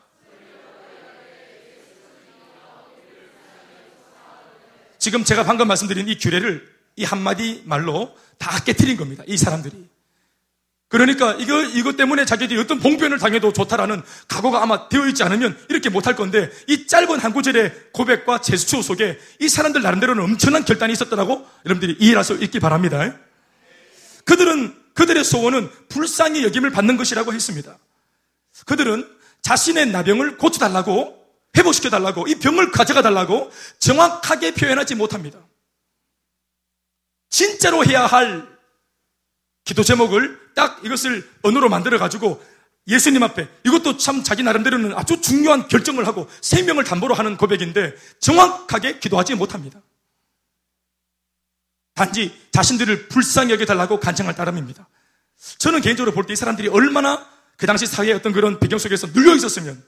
[4.99, 9.23] 지금 제가 방금 말씀드린 이 규례를 이 한마디 말로 다 깨뜨린 겁니다.
[9.27, 9.94] 이 사람들이.
[10.87, 15.89] 그러니까 이거, 이것 때문에 자기들이 어떤 봉변을 당해도 좋다라는 각오가 아마 되어 있지 않으면 이렇게
[15.89, 21.45] 못할 건데 이 짧은 한 구절의 고백과 제스처 속에 이 사람들 나름대로는 엄청난 결단이 있었더라고
[21.65, 23.15] 여러분들이 이해할 있기 바랍니다.
[24.25, 27.77] 그들은 그들의 소원은 불쌍히 여김을 받는 것이라고 했습니다.
[28.65, 29.07] 그들은
[29.41, 31.23] 자신의 나병을 고쳐달라고
[31.57, 35.39] 회복시켜달라고 이 병을 가져가달라고 정확하게 표현하지 못합니다.
[37.29, 38.54] 진짜로 해야 할
[39.65, 42.43] 기도 제목을 딱 이것을 언어로 만들어가지고
[42.87, 48.99] 예수님 앞에 이것도 참 자기 나름대로는 아주 중요한 결정을 하고 생명을 담보로 하는 고백인데 정확하게
[48.99, 49.81] 기도하지 못합니다.
[51.95, 54.87] 단지 자신들을 불쌍히 여겨달라고 간청할 따름입니다.
[55.57, 59.35] 저는 개인적으로 볼 때 이 사람들이 얼마나 그 당시 사회의 어떤 그런 배경 속에서 눌려
[59.35, 59.81] 있었으면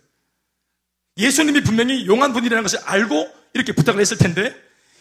[1.17, 4.55] 예수님이 분명히 용한 분이라는 것을 알고 이렇게 부탁을 했을 텐데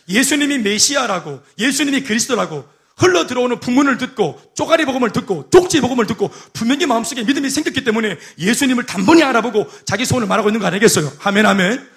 [0.09, 6.87] 예수님이 메시아라고 예수님이 그리스도라고 흘러 들어오는 풍문을 듣고 쪼가리 복음을 듣고 독지 복음을 듣고 분명히
[6.87, 11.13] 마음속에 믿음이 생겼기 때문에 예수님을 단번에 알아보고 자기 소원을 말하고 있는 거 아니겠어요?
[11.25, 11.89] 아멘 아멘.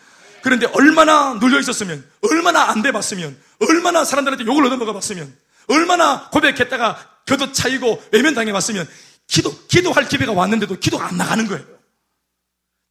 [0.41, 5.35] 그런데 얼마나 눌려 있었으면 얼마나 안 돼 봤으면 얼마나 사람들한테 욕을 얻어먹어 봤으면,
[5.67, 8.88] 얼마나 고백했다가 겨도 차이고 외면당해 봤으면,
[9.27, 11.65] 기도, 기도할 기회가 왔는데도 기도가 안 나가는 거예요.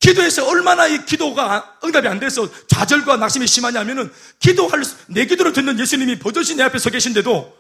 [0.01, 6.19] 기도해서 얼마나 이 기도가 응답이 안 돼서 좌절과 낙심이 심하냐면은 기도할, 내 기도를 듣는 예수님이
[6.19, 7.57] 버젓이 내 앞에 서 계신데도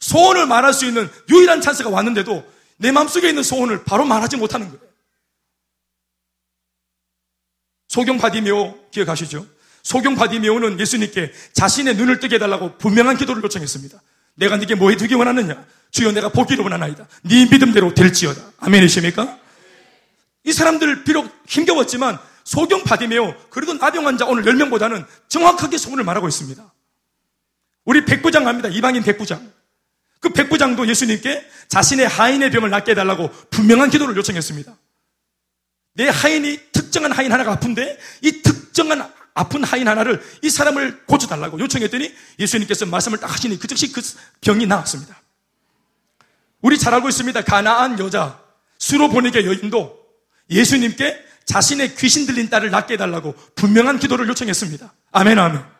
[0.00, 2.44] 소원을 말할 수 있는 유일한 찬스가 왔는데도
[2.78, 4.80] 내 마음속에 있는 소원을 바로 말하지 못하는 거예요.
[7.88, 9.46] 소경 바디메오 기억하시죠?
[9.82, 14.00] 소경 바디메오는 예수님께 자신의 눈을 뜨게 해달라고 분명한 기도를 요청했습니다.
[14.34, 15.64] 내가 네게 뭐 해 두기 원하느냐?
[15.90, 17.06] 주여 내가 보기를 원하나이다.
[17.24, 18.40] 네 믿음대로 될지어다.
[18.58, 19.38] 아멘이십니까?
[20.44, 26.72] 이 사람들 비록 힘겨웠지만 소경 바디메오 그래도 나병 환자 오늘 10명보다는 정확하게 소문을 말하고 있습니다.
[27.84, 28.68] 우리 백부장 갑니다.
[28.68, 29.52] 이방인 백부장.
[30.20, 34.76] 그 백부장도 예수님께 자신의 하인의 병을 낫게 해달라고 분명한 기도를 요청했습니다.
[35.94, 42.14] 내 하인이 특정한 하인 하나가 아픈데 이 특정한 아픈 하인 하나를 이 사람을 고쳐달라고 요청했더니
[42.38, 44.02] 예수님께서 말씀을 딱 하시니 그 즉시 그
[44.40, 45.20] 병이 나았습니다.
[46.60, 47.42] 우리 잘 알고 있습니다.
[47.42, 48.38] 가나안 여자,
[48.78, 49.98] 수로 보내게 여인도
[50.50, 54.92] 예수님께 자신의 귀신 들린 딸을 낫게 해달라고 분명한 기도를 요청했습니다.
[55.12, 55.79] 아멘, 아멘.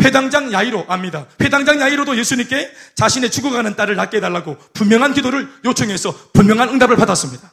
[0.00, 1.26] 회당장 야이로 압니다.
[1.40, 7.52] 회당장 야이로도 예수님께 자신의 죽어가는 딸을 낫게 해달라고 분명한 기도를 요청해서 분명한 응답을 받았습니다.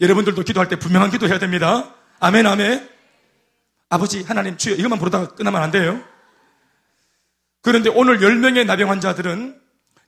[0.00, 1.94] 여러분들도 기도할 때 분명한 기도 해야 됩니다.
[2.20, 2.88] 아멘, 아멘.
[3.88, 6.02] 아버지, 하나님, 주여, 이것만 부르다가 끝나면 안 돼요.
[7.62, 9.58] 그런데 오늘 10명의 나병 환자들은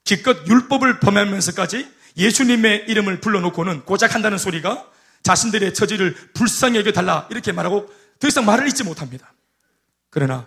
[0.04, 4.86] 기껏 율법을 범하면서까지 예수님의 이름을 불러놓고는 고작 한다는 소리가
[5.22, 9.32] 자신들의 처지를 불쌍히 여겨달라 이렇게 말하고 더 이상 말을 잊지 못합니다.
[10.10, 10.46] 그러나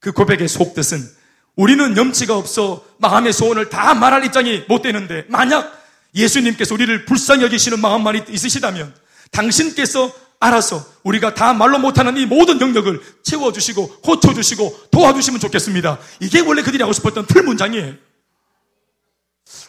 [0.00, 1.18] 그 고백의 속뜻은
[1.56, 5.76] 우리는 염치가 없어 마음의 소원을 다 말할 입장이 못 되는데 만약
[6.14, 8.94] 예수님께서 우리를 불쌍히 여기시는 마음만 있으시다면
[9.30, 15.98] 당신께서 알아서 우리가 다 말로 못하는 이 모든 영역을 채워주시고 고쳐주시고 도와주시면 좋겠습니다.
[16.20, 17.94] 이게 원래 그들이 하고 싶었던 틀 문장이에요.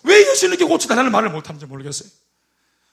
[0.04, 2.10] 왜 예수님께 고쳐달라는 말을 못하는지 모르겠어요.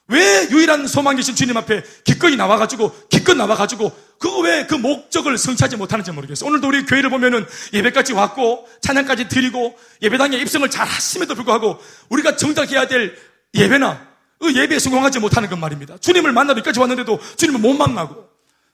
[0.08, 6.12] 왜 유일한 소망이신 주님 앞에 기꺼이 나와가지고, 기껏 나와가지고, 그거 왜 그 목적을 성취하지 못하는지
[6.12, 6.48] 모르겠어요.
[6.48, 12.70] 오늘도 우리 교회를 보면은 예배까지 왔고, 찬양까지 드리고, 예배당에 입성을 잘 하심에도 불구하고, 우리가 정작
[12.70, 13.16] 해야 될
[13.54, 14.06] 예배나,
[14.38, 15.98] 그 예배에 성공하지 못하는 것 말입니다.
[15.98, 18.28] 주님을 만나러 여기까지 왔는데도 주님을 못 만나고,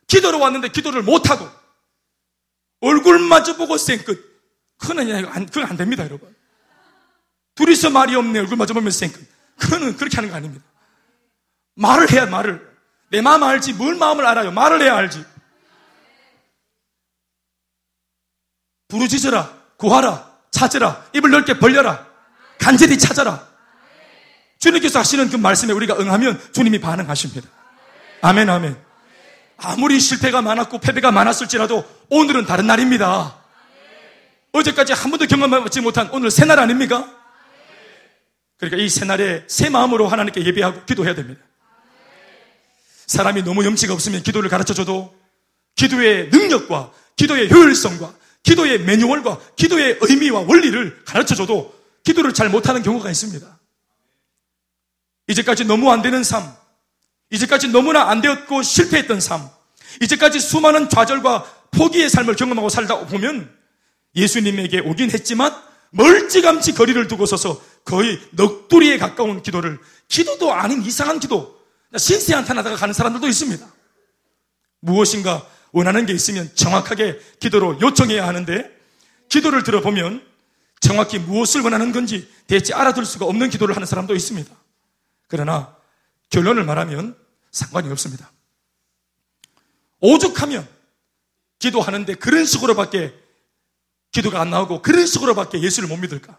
[0.08, 1.48] 기도로 왔는데 기도를 못하고,
[2.80, 4.32] 얼굴 마주보고 생끝.
[4.76, 5.06] 그건,
[5.46, 6.34] 그건 안 됩니다, 여러분.
[7.54, 8.40] 둘이서 말이 없네.
[8.40, 9.20] 얼굴 마주보면 생끝.
[9.56, 10.64] 그거는 그렇게 하는 거 아닙니다.
[11.74, 12.72] 말을 해야 말을.
[13.10, 13.74] 내 마음 알지.
[13.74, 14.50] 뭘 마음을 알아요.
[14.50, 15.24] 말을 해야 알지.
[18.88, 19.52] 부르짖어라.
[19.76, 20.30] 구하라.
[20.50, 21.06] 찾으라.
[21.14, 22.06] 입을 넓게 벌려라.
[22.58, 23.46] 간절히 찾아라.
[24.58, 27.48] 주님께서 하시는 그 말씀에 우리가 응하면 주님이 반응하십니다.
[28.20, 28.76] 아멘, 아멘.
[29.56, 33.36] 아무리 실패가 많았고 패배가 많았을지라도 오늘은 다른 날입니다.
[34.52, 37.10] 어제까지 한 번도 경험하지 못한 오늘 새날 아닙니까?
[38.58, 41.42] 그러니까 이 새날에 새 마음으로 하나님께 예배하고 기도해야 됩니다.
[43.12, 45.14] 사람이 너무 염치가 없으면 기도를 가르쳐 줘도
[45.76, 53.10] 기도의 능력과 기도의 효율성과 기도의 매뉴얼과 기도의 의미와 원리를 가르쳐 줘도 기도를 잘 못하는 경우가
[53.10, 53.46] 있습니다.
[55.28, 56.42] 이제까지 너무 안 되는 삶,
[57.30, 59.48] 이제까지 너무나 안 되었고 실패했던 삶,
[60.00, 63.54] 이제까지 수많은 좌절과 포기의 삶을 경험하고 살다 보면
[64.16, 65.54] 예수님에게 오긴 했지만
[65.90, 71.61] 멀찌감치 거리를 두고 서서 거의 넋두리에 가까운 기도를 기도도 아닌 이상한 기도,
[71.96, 73.66] 신세 한탄하다가 가는 사람들도 있습니다.
[74.80, 78.70] 무엇인가 원하는 게 있으면 정확하게 기도로 요청해야 하는데
[79.28, 80.26] 기도를 들어보면
[80.80, 84.54] 정확히 무엇을 원하는 건지 대체 알아들 수가 없는 기도를 하는 사람도 있습니다.
[85.28, 85.76] 그러나
[86.30, 87.16] 결론을 말하면
[87.50, 88.30] 상관이 없습니다.
[90.00, 90.68] 오죽하면
[91.58, 93.14] 기도하는데 그런 식으로밖에
[94.10, 96.38] 기도가 안 나오고 그런 식으로밖에 예수를 못 믿을까?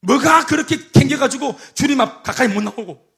[0.00, 3.13] 뭐가 그렇게 캥겨가지고 주님 앞 가까이 못 나오고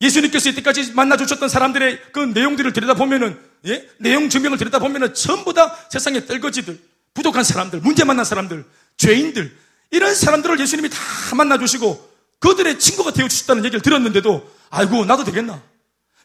[0.00, 3.88] 예수님께서 이때까지 만나 주셨던 사람들의 그 내용들을 들여다보면은, 예?
[3.98, 6.78] 내용 증명을 들여다보면은 전부 다 세상의 떨거지들,
[7.14, 8.64] 부족한 사람들, 문제 만난 사람들,
[8.96, 9.56] 죄인들,
[9.90, 10.98] 이런 사람들을 예수님이 다
[11.34, 12.08] 만나 주시고
[12.38, 15.60] 그들의 친구가 되어 주셨다는 얘기를 들었는데도 아이고, 나도 되겠나?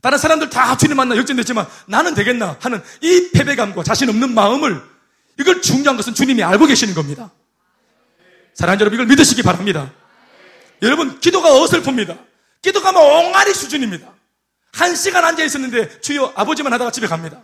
[0.02, 2.58] 다른 사람들 다 주님 만나 역전됐지만 나는 되겠나?
[2.60, 4.84] 하는 이 패배감과 자신 없는 마음을
[5.40, 7.32] 이걸 중요한 것은 주님이 알고 계시는 겁니다.
[8.54, 9.92] 사랑하는 여러분, 이걸 믿으시기 바랍니다.
[10.82, 12.33] 여러분, 기도가 어설픕니다.
[12.64, 14.12] 기도가 뭐 옹알이 수준입니다.
[14.72, 17.44] 한 시간 앉아 있었는데 주여 아버지만 하다가 집에 갑니다.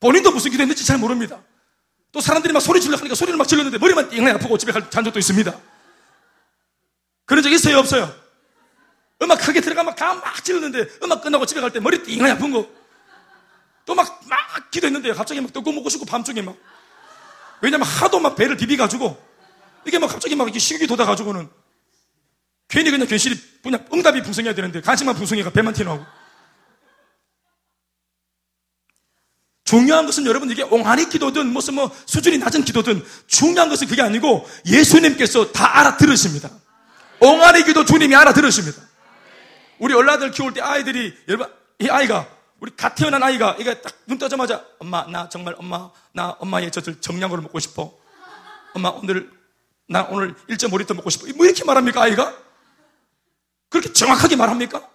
[0.00, 1.40] 본인도 무슨 기도했는지 잘 모릅니다.
[2.10, 5.18] 또 사람들이 막 소리 질러 하니까 소리를 막 질렀는데 머리만 띵하게 아프고 집에 간 적도
[5.18, 5.56] 있습니다.
[7.26, 8.12] 그런 적 있어요, 없어요?
[9.22, 12.68] 음악 크게 들어가면 막 질렀는데 음악 끝나고 집에 갈 때 머리 띵하게 아픈 거.
[13.84, 16.56] 또 막, 막 기도했는데 갑자기 막 떡고 먹고 싶고 밤중에 막.
[17.60, 19.16] 왜냐면 하도 막 배를 비비가지고
[19.84, 21.48] 이게 막 갑자기 막 이렇게 식욕이 돋아가지고는
[22.68, 26.04] 괜히 그냥 괜시리 그냥 응답이 풍성해야 되는데 간식만 풍성해가 배만 튀어나오고.
[29.64, 34.46] 중요한 것은 여러분 이게 옹알이 기도든 무슨 뭐 수준이 낮은 기도든 중요한 것은 그게 아니고
[34.66, 36.50] 예수님께서 다 알아들으십니다.
[37.20, 38.82] 옹알이 기도 주님이 알아들으십니다.
[39.78, 41.48] 우리 얼라들 키울 때 아이들이 여러분
[41.78, 42.28] 이 아이가
[42.60, 47.00] 우리 갓 태어난 아이가 이게 딱 눈 떠자마자 엄마 나 정말 엄마 나 엄마의 젖을
[47.00, 47.94] 정량으로 먹고 싶어.
[48.74, 49.30] 엄마 오늘
[49.88, 51.26] 나 오늘 1.5리터 먹고 싶어.
[51.34, 52.36] 뭐 이렇게 말합니까 아이가?
[53.72, 54.86] 그렇게 정확하게 말합니까?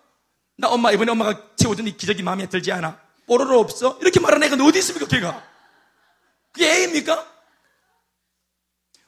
[0.55, 2.99] 나 엄마 이번에 엄마가 채워준 이 기저귀 마음에 들지 않아.
[3.27, 3.97] 뽀로로 없어?
[4.01, 5.43] 이렇게 말하는 애가 어디 있습니까, 걔가?
[6.53, 7.33] 그게 애입니까?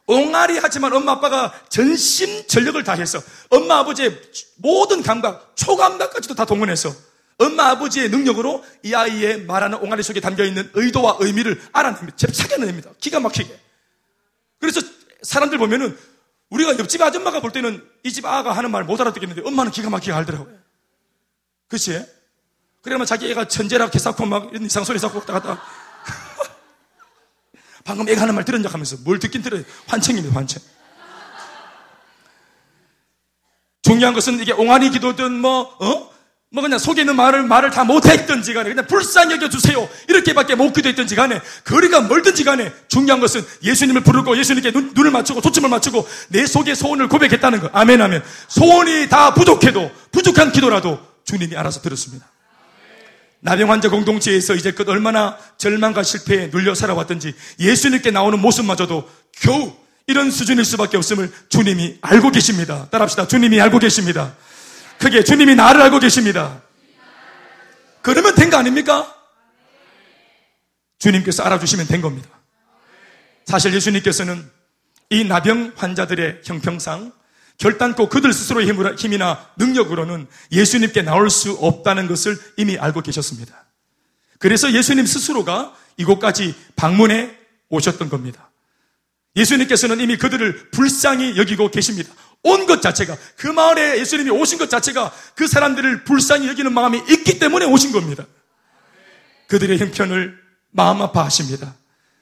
[0.08, 4.20] 옹알이 하지만 엄마 아빠가 전심 전력을 다해서 엄마 아버지의
[4.58, 6.92] 모든 감각, 초감각까지도 다 동원해서
[7.38, 12.18] 엄마 아버지의 능력으로 이 아이의 말하는 옹알이 속에 담겨 있는 의도와 의미를 알아냅니다.
[12.18, 12.90] 찾아냅니다.
[13.00, 13.58] 기가 막히게.
[14.60, 14.82] 그래서
[15.22, 15.98] 사람들 보면은
[16.50, 20.12] 우리가 옆집 아줌마가 볼 때는 이 집 아가 하는 말 못 알아듣겠는데 엄마는 기가 막히게
[20.14, 20.58] 알더라고요.
[21.68, 22.04] 그치?
[22.82, 25.62] 그러면 자기 애가 천재라 개사코 막 이런 이상 소리 쌓고 왔다 갔다.
[27.86, 29.64] 방금 애가 하는 말 들은 척 하면서 뭘 듣긴 들어요.
[29.88, 30.62] 환청입니다, 환청.
[33.84, 36.12] 중요한 것은 이게 옹알이 기도든 뭐, 어?
[36.52, 39.88] 뭐 그냥 속에 있는 말을 말을 다 못했든지 간에 그냥 불쌍히 여겨주세요.
[40.08, 45.42] 이렇게밖에 못 기도했든지 간에 거리가 멀든지 간에 중요한 것은 예수님을 부르고 예수님께 눈, 눈을 맞추고
[45.42, 48.24] 초점을 맞추고 내 속의 소원을 고백했다는 거 아멘 아멘.
[48.48, 52.28] 소원이 다 부족해도 부족한 기도라도 주님이 알아서 들었습니다.
[53.42, 59.08] 나병 환자 공동체에서 이제껏 얼마나 절망과 실패에 눌려 살아왔던지 예수님께 나오는 모습마저도
[59.40, 59.72] 겨우
[60.08, 62.88] 이런 수준일 수밖에 없음을 주님이 알고 계십니다.
[62.90, 63.28] 따라합시다.
[63.28, 64.34] 주님이 알고 계십니다
[65.00, 66.62] 크게 주님이 나를 알고 계십니다.
[68.02, 69.16] 그러면 된 거 아닙니까?
[71.00, 72.30] 주님께서 알아주시면 된 겁니다.
[73.46, 74.50] 사실 예수님께서는
[75.10, 77.12] 이 나병 환자들의 형평상
[77.58, 83.66] 결단코 그들 스스로의 힘이나 능력으로는 예수님께 나올 수 없다는 것을 이미 알고 계셨습니다.
[84.40, 87.36] 그래서 예수님 스스로가 이곳까지 방문해
[87.70, 88.50] 오셨던 겁니다.
[89.36, 92.14] 예수님께서는 이미 그들을 불쌍히 여기고 계십니다.
[92.44, 97.38] 온 것 자체가 그 마을에 예수님이 오신 것 자체가 그 사람들을 불쌍히 여기는 마음이 있기
[97.40, 98.26] 때문에 오신 겁니다.
[99.48, 100.38] 그들의 형편을
[100.72, 101.76] 마음 아파하십니다.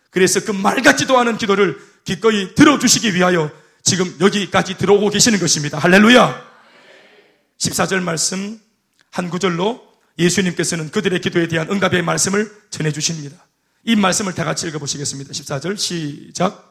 [0.10, 3.52] 그래서 그 말 같지도 않은 기도를 기꺼이 들어주시기 위하여
[3.84, 5.78] 지금 여기까지 들어오고 계시는 것입니다.
[5.78, 6.48] 할렐루야!
[7.60, 8.60] 14절 말씀
[9.12, 9.86] 한 구절로
[10.18, 13.36] 예수님께서는 그들의 기도에 대한 응답의 말씀을 전해주십니다.
[13.84, 15.32] 이 말씀을 다 같이 읽어보시겠습니다.
[15.32, 16.67] 14절 시작.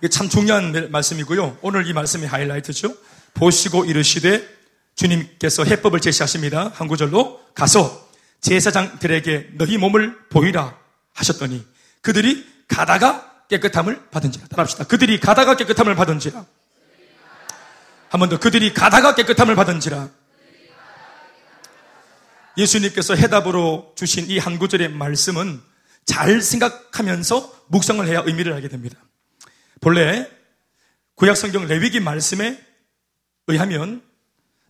[0.00, 1.58] 이게 참 중요한 말씀이고요.
[1.62, 2.94] 오늘 이 말씀이 하이라이트죠.
[3.34, 4.46] 보시고 이르시되
[4.94, 6.70] 주님께서 해법을 제시하십니다.
[6.74, 8.08] 한 구절로 가서
[8.40, 10.76] 제사장들에게 너희 몸을 보이라
[11.14, 11.64] 하셨더니
[12.02, 14.46] 그들이 가다가 깨끗함을 받은지라.
[14.48, 14.84] 따라합시다.
[14.84, 16.44] 그들이 가다가 깨끗함을 받은지라.
[18.10, 18.38] 한 번 더.
[18.38, 20.08] 그들이 가다가 깨끗함을 받은지라.
[22.56, 25.60] 예수님께서 해답으로 주신 이 한 구절의 말씀은
[26.06, 28.96] 잘 생각하면서 묵상을 해야 의미를 알게 됩니다.
[29.80, 30.28] 본래
[31.14, 32.64] 구약 성경 레위기 말씀에
[33.46, 34.02] 의하면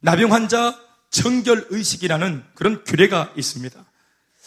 [0.01, 0.79] 나병 환자
[1.11, 3.85] 청결 의식이라는 그런 규례가 있습니다.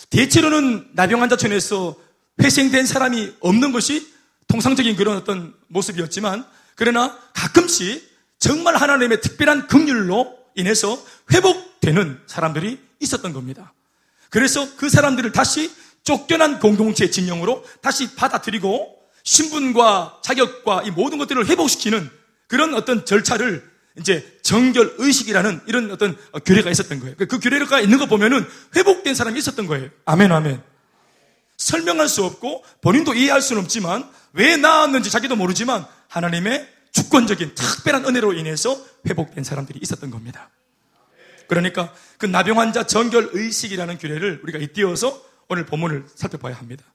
[0.09, 1.95] 대체로는 나병 환자촌에서
[2.41, 4.11] 회생된 사람이 없는 것이
[4.47, 6.45] 통상적인 그런 어떤 모습이었지만
[6.75, 13.73] 그러나 가끔씩 정말 하나님의 특별한 긍휼로 인해서 회복되는 사람들이 있었던 겁니다.
[14.29, 15.71] 그래서 그 사람들을 다시
[16.03, 22.09] 쫓겨난 공동체 진영으로 다시 받아들이고 신분과 자격과 이 모든 것들을 회복시키는
[22.47, 27.15] 그런 어떤 절차를 이제 정결 의식이라는 이런 어떤 규례가 있었던 거예요.
[27.17, 29.89] 그 규례가 있는 거 보면은 회복된 사람이 있었던 거예요.
[30.05, 30.61] 아멘, 아멘.
[31.57, 38.33] 설명할 수 없고 본인도 이해할 수는 없지만 왜 나았는지 자기도 모르지만 하나님의 주권적인 특별한 은혜로
[38.33, 40.49] 인해서 회복된 사람들이 있었던 겁니다.
[41.47, 46.85] 그러니까 그 나병 환자 정결 의식이라는 규례를 우리가 잇띄어서 오늘 본문을 살펴봐야 합니다.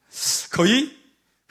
[0.51, 0.97] 거의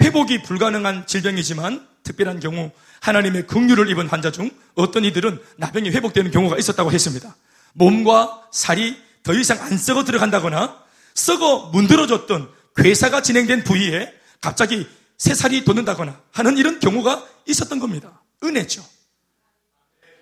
[0.02, 6.58] 회복이 불가능한 질병이지만 특별한 경우 하나님의 긍휼을 입은 환자 중 어떤 이들은 나병이 회복되는 경우가
[6.58, 7.36] 있었다고 했습니다.
[7.74, 16.22] 몸과 살이 더 이상 안 썩어 들어간다거나 썩어 문드러졌던 괴사가 진행된 부위에 갑자기 새살이 돋는다거나
[16.32, 18.22] 하는 이런 경우가 있었던 겁니다.
[18.44, 18.84] 은혜죠.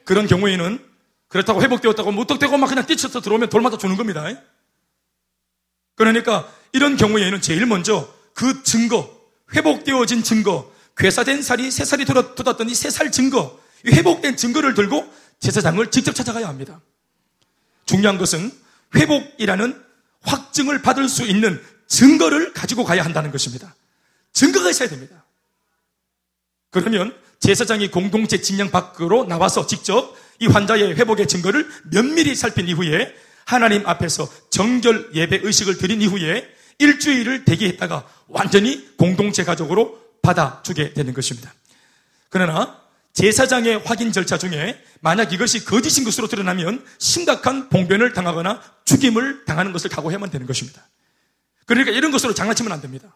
[0.05, 0.79] 그런 경우에는
[1.27, 4.25] 그렇다고 회복되었다고 무턱대고 막 그냥 뛰쳐서 들어오면 돌마다 주는 겁니다.
[5.95, 9.09] 그러니까 이런 경우에는 제일 먼저 그 증거,
[9.55, 12.05] 회복되어진 증거, 괴사된 살이 새 살이
[12.69, 16.79] 이새살 증거, 회복된 증거를 들고 제사장을 직접 찾아가야 합니다.
[17.85, 18.51] 중요한 것은
[18.95, 19.81] 회복이라는
[20.21, 23.75] 확증을 받을 수 있는 증거를 가지고 가야 한다는 것입니다.
[24.31, 25.23] 증거가 있어야 됩니다.
[26.69, 33.13] 그러면 제사장이 공동체 진영 밖으로 나와서 직접 이 환자의 회복의 증거를 면밀히 살핀 이후에
[33.45, 36.47] 하나님 앞에서 정결 예배 의식을 드린 이후에
[36.79, 41.53] 일주일을 대기했다가 완전히 공동체 가족으로 받아주게 되는 것입니다.
[42.29, 42.81] 그러나
[43.13, 49.89] 제사장의 확인 절차 중에 만약 이것이 거짓인 것으로 드러나면 심각한 봉변을 당하거나 죽임을 당하는 것을
[49.89, 50.87] 각오해야만 되는 것입니다.
[51.65, 53.15] 그러니까 이런 것으로 장난치면 안 됩니다.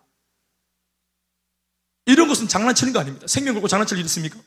[2.06, 3.28] 이런 것은 장난치는 거 아닙니다.
[3.28, 4.38] 생명 걸고 장난칠 일 있습니까?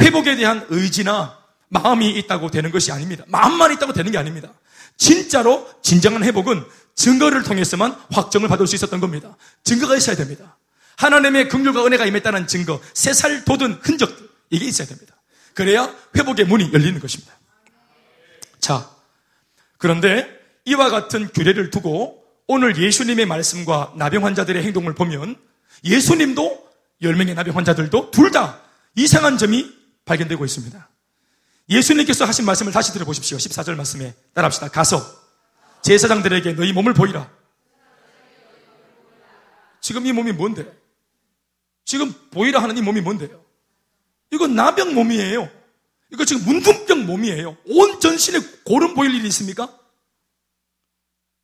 [0.00, 3.24] 회복에 대한 의지나 마음이 있다고 되는 것이 아닙니다.
[3.28, 4.52] 마음만 있다고 되는 게 아닙니다.
[4.96, 6.64] 진짜로 진정한 회복은
[6.94, 9.36] 증거를 통해서만 확정을 받을 수 있었던 겁니다.
[9.64, 10.58] 증거가 있어야 됩니다.
[10.96, 15.14] 하나님의 긍휼과 은혜가 임했다는 증거, 세살 돋은 흔적들 이게 있어야 됩니다.
[15.54, 17.32] 그래야 회복의 문이 열리는 것입니다.
[18.60, 18.90] 자,
[19.78, 20.28] 그런데
[20.66, 25.36] 이와 같은 규례를 두고 오늘 예수님의 말씀과 나병 환자들의 행동을 보면
[25.84, 26.68] 예수님도
[27.02, 28.60] 10명의 나병 환자들도 둘 다
[28.96, 29.72] 이상한 점이
[30.04, 30.88] 발견되고 있습니다.
[31.68, 33.38] 예수님께서 하신 말씀을 다시 들어보십시오.
[33.38, 34.68] 14절 말씀에 따라합시다.
[34.68, 35.19] 가서
[35.82, 37.30] 제사장들에게 너희 몸을 보이라.
[39.80, 40.70] 지금 이 몸이 뭔데?
[41.84, 43.42] 지금 보이라 하는 이 몸이 뭔데요?
[44.30, 45.50] 이건 나병 몸이에요.
[46.12, 47.56] 이거 지금 문둥병 몸이에요.
[47.66, 49.76] 온 전신에 고름 보일 일이 있습니까?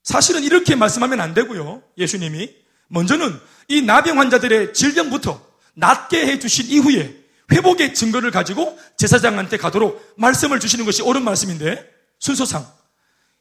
[0.03, 1.82] 사실은 이렇게 말씀하면 안 되고요.
[1.99, 2.55] 예수님이.
[2.89, 10.61] 먼저는 이 나병 환자들의 질병부터 낫게 해 주신 이후에 회복의 증거를 가지고 제사장한테 가도록 말씀을
[10.61, 11.84] 주시는 것이 옳은 말씀인데
[12.18, 12.66] 순서상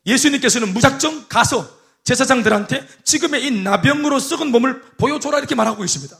[0.06, 6.18] 예수님께서는 무작정 가서 제사장들한테 지금의 이 나병으로 썩은 몸을 보여줘라 이렇게 말하고 있습니다.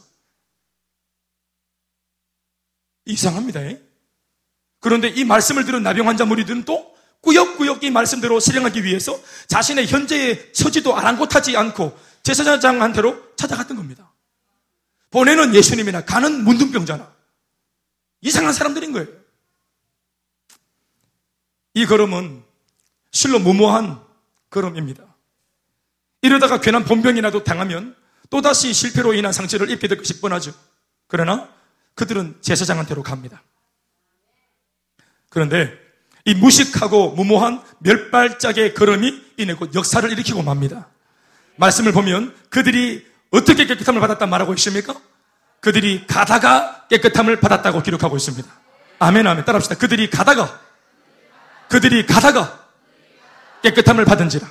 [3.06, 3.60] 이상합니다.
[4.80, 9.18] 그런데 이 말씀을 들은 나병 환자 무리들은 또 꾸역꾸역 이 말씀대로 실행하기 위해서
[9.48, 14.12] 자신의 현재의 처지도 아랑곳하지 않고 제사장한테로 찾아갔던 겁니다.
[15.10, 17.14] 보내는 예수님이나 가는 문둥병자나
[18.20, 19.08] 이상한 사람들인 거예요.
[21.74, 22.45] 이 걸음은
[23.16, 23.98] 실로 무모한
[24.50, 25.02] 걸음입니다.
[26.20, 27.96] 이러다가 괜한 본병이라도 당하면
[28.28, 30.52] 또다시 실패로 인한 상처를 입게 될 것이 뻔하죠.
[31.06, 31.48] 그러나
[31.94, 33.42] 그들은 제사장한테로 갑니다.
[35.30, 35.72] 그런데
[36.26, 40.88] 이 무식하고 무모한 멸발짝의 걸음이 이내 곧 역사를 일으키고 맙니다.
[41.56, 44.94] 말씀을 보면 그들이 어떻게 깨끗함을 받았단 말하고 있습니까?
[45.60, 48.46] 그들이 가다가 깨끗함을 받았다고 기록하고 있습니다.
[48.98, 49.46] 아멘, 아멘.
[49.46, 49.74] 따라 합시다.
[49.76, 50.60] 그들이 가다가,
[51.68, 52.65] 그들이 가다가
[53.62, 54.46] 깨끗함을 받은지라.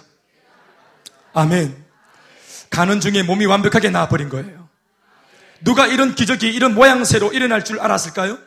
[1.33, 1.85] 아멘.
[2.69, 4.69] 가는 중에 몸이 완벽하게 나아버린 거예요.
[5.61, 8.37] 누가 이런 기적이 이런 모양새로 일어날 줄 알았을까요?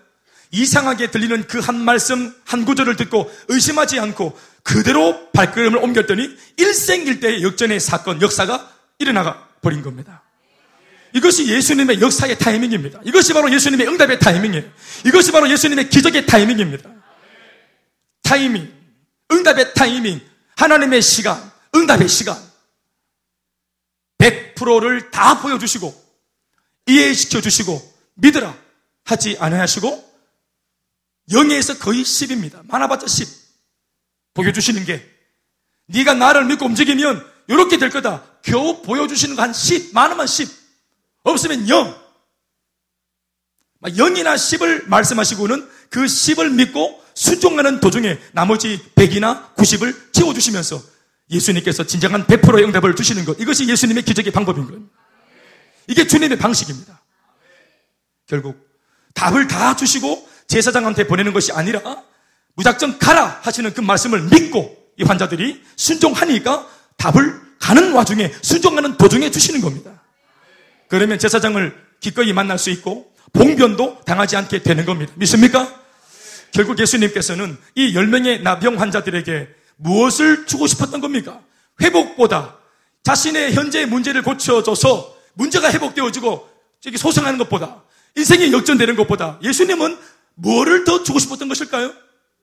[0.50, 7.80] 이상하게 들리는 그 한 말씀, 한 구절을 듣고 의심하지 않고 그대로 발걸음을 옮겼더니 일생일대의 역전의
[7.80, 10.22] 사건, 역사가 일어나가 버린 겁니다.
[11.14, 13.00] 이것이 예수님의 역사의 타이밍입니다.
[13.04, 14.64] 이것이 바로 예수님의 응답의 타이밍이에요.
[15.06, 16.90] 이것이 바로 예수님의 기적의 타이밍입니다.
[18.22, 18.70] 타이밍,
[19.32, 20.20] 응답의 타이밍,
[20.58, 22.36] 하나님의 시간, 응답의 시간.
[24.18, 25.94] 100%를 다 보여주시고,
[26.86, 28.56] 이해시켜 주시고, 믿으라
[29.04, 30.04] 하지 않으시고,
[31.30, 32.66] 영에서 거의 10입니다.
[32.66, 33.28] 많아봤자 10.
[34.34, 35.08] 보여주시는 게,
[35.86, 38.24] 네가 나를 믿고 움직이면 이렇게 될 거다.
[38.42, 40.48] 겨우 보여주시는 거 한 10, 많으면 10.
[41.22, 42.08] 없으면 0.
[43.84, 50.80] 0이나 10을 말씀하시고는 그 10을 믿고 순종하는 도중에 나머지 100이나 90을 채워주시면서
[51.30, 53.40] 예수님께서 진정한 100%의 응답을 주시는 것.
[53.40, 54.82] 이것이 예수님의 기적의 방법인 거예요.
[55.88, 57.02] 이게 주님의 방식입니다.
[58.28, 58.56] 결국
[59.14, 62.04] 답을 다 주시고 제사장한테 보내는 것이 아니라
[62.54, 69.60] 무작정 가라 하시는 그 말씀을 믿고 이 환자들이 순종하니까 답을 가는 와중에 순종하는 도중에 주시는
[69.60, 70.02] 겁니다.
[70.86, 75.12] 그러면 제사장을 기꺼이 만날 수 있고 봉변도 당하지 않게 되는 겁니다.
[75.16, 75.87] 믿습니까?
[76.52, 81.40] 결국 예수님께서는 이 10명의 나병 환자들에게 무엇을 주고 싶었던 겁니까?
[81.80, 82.56] 회복보다
[83.02, 86.48] 자신의 현재의 문제를 고쳐줘서 문제가 회복되어지고
[86.80, 87.82] 저기 소생하는 것보다
[88.16, 89.96] 인생이 역전되는 것보다 예수님은
[90.34, 91.92] 뭐를 더 주고 싶었던 것일까요?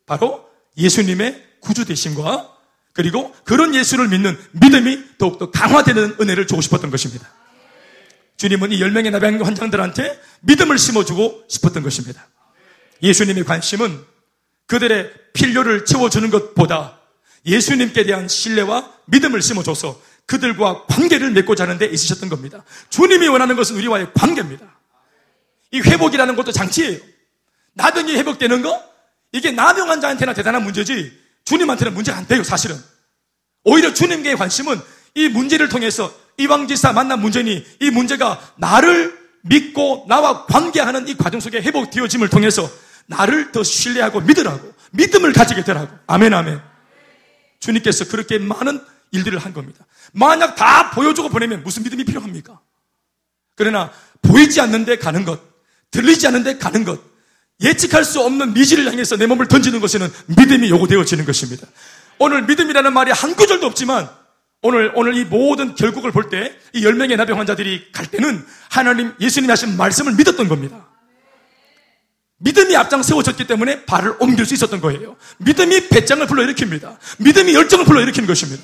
[0.05, 0.45] 바로
[0.77, 2.51] 예수님의 구주 되심과
[2.93, 7.29] 그리고 그런 예수를 믿는 믿음이 더욱더 강화되는 은혜를 주고 싶었던 것입니다.
[8.37, 12.27] 주님은 이 10명의 나병 환장들한테 믿음을 심어주고 싶었던 것입니다.
[13.01, 14.03] 예수님의 관심은
[14.67, 16.99] 그들의 필요를 채워주는 것보다
[17.45, 22.63] 예수님께 대한 신뢰와 믿음을 심어줘서 그들과 관계를 맺고자 하는 데 있으셨던 겁니다.
[22.89, 24.65] 주님이 원하는 것은 우리와의 관계입니다.
[25.71, 26.99] 이 회복이라는 것도 장치예요.
[27.73, 28.83] 나병이 회복되는 거?
[29.31, 31.11] 이게 나병 환자한테나 대단한 문제지
[31.43, 32.75] 주님한테는 문제가 안 돼요, 사실은.
[33.63, 34.79] 오히려 주님께 관심은
[35.15, 41.61] 이 문제를 통해서 이방지사 만난 문제니 이 문제가 나를 믿고 나와 관계하는 이 과정 속에
[41.61, 42.69] 회복되어짐을 통해서
[43.07, 46.61] 나를 더 신뢰하고 믿으라고 믿음을 가지게 되라고 아멘 아멘
[47.59, 48.81] 주님께서 그렇게 많은
[49.11, 52.59] 일들을 한 겁니다 만약 다 보여주고 보내면 무슨 믿음이 필요합니까?
[53.55, 53.91] 그러나
[54.21, 55.39] 보이지 않는데 가는 것
[55.91, 56.99] 들리지 않는데 가는 것
[57.61, 61.67] 예측할 수 없는 미지를 향해서 내 몸을 던지는 것에는 믿음이 요구되어지는 것입니다
[62.19, 64.09] 오늘 믿음이라는 말이 한 구절도 없지만
[64.61, 69.49] 오늘, 오늘 이 모든 결국을 볼 때 이 열명의 나병 환자들이 갈 때는 하나님, 예수님이
[69.51, 70.85] 하신 말씀을 믿었던 겁니다.
[72.45, 75.17] 믿음이 앞장 세워졌기 때문에 발을 옮길 수 있었던 거예요.
[75.39, 76.97] 믿음이 배짱을 불러일으킵니다.
[77.17, 78.63] 믿음이 열정을 불러일으키는 것입니다.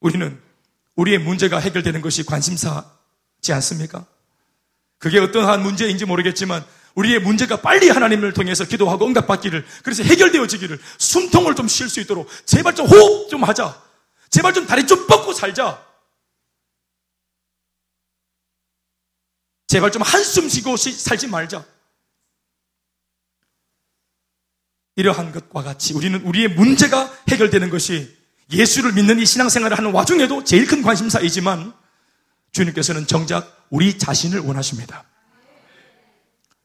[0.00, 0.40] 우리는
[0.96, 4.04] 우리의 문제가 해결되는 것이 관심사지 않습니까?
[4.98, 6.64] 그게 어떠한 문제인지 모르겠지만
[6.96, 12.74] 우리의 문제가 빨리 하나님을 통해서 기도하고 응답받기를 그래서 해결되어지기를 숨통을 좀 쉴 수 있도록 제발
[12.74, 13.80] 좀 호흡 좀 하자.
[14.30, 15.80] 제발 좀 다리 좀 뻗고 살자.
[19.68, 21.64] 제발 좀 한숨 쉬고 살지 말자.
[24.96, 28.16] 이러한 것과 같이 우리는 우리의 문제가 해결되는 것이
[28.50, 31.72] 예수를 믿는 이 신앙생활을 하는 와중에도 제일 큰 관심사이지만
[32.50, 35.04] 주님께서는 정작 우리 자신을 원하십니다.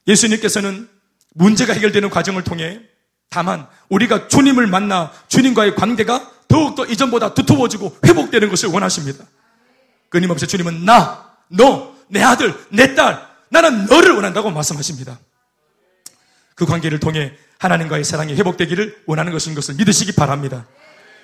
[0.08, 0.90] 예수님께서는
[1.34, 2.82] 문제가 해결되는 과정을 통해
[3.30, 9.26] 다만 우리가 주님을 만나 주님과의 관계가 더욱더 이전보다 두터워지고 회복되는 것을 원하십니다.
[10.10, 15.20] 끊임없이 주님은 나, 너, 내 아들, 내 딸, 나는 너를 원한다고 말씀하십니다.
[16.54, 20.68] 그 관계를 통해 하나님과의 사랑이 회복되기를 원하는 것인 것을 믿으시기 바랍니다.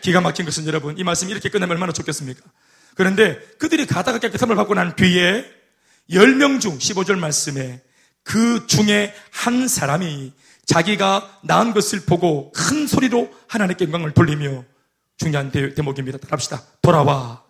[0.01, 2.41] 기가 막힌 것은 여러분, 이 말씀이 이렇게 끝나면 얼마나 좋겠습니까?
[2.95, 5.45] 그런데 그들이 가다가 깨끗함을 받고 난 뒤에
[6.09, 7.83] 10명 중 15절 말씀에
[8.23, 10.33] 그 중에 한 사람이
[10.65, 14.63] 자기가 낳은 것을 보고 큰 소리로 하나님께 영광을 돌리며
[15.17, 16.63] 중요한 대, 목입니다 따라합시다.
[16.81, 17.43] 돌아와.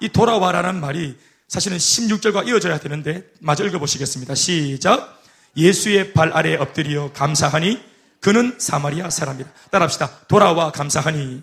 [0.00, 1.16] 이 돌아와라는 말이
[1.52, 4.34] 사실은 16절과 이어져야 되는데 마저 읽어보시겠습니다.
[4.34, 5.22] 시작.
[5.54, 7.78] 예수의 발 아래 엎드려 감사하니
[8.20, 9.50] 그는 사마리아 사람이다.
[9.70, 10.20] 따라합시다.
[10.28, 11.42] 돌아와 감사하니.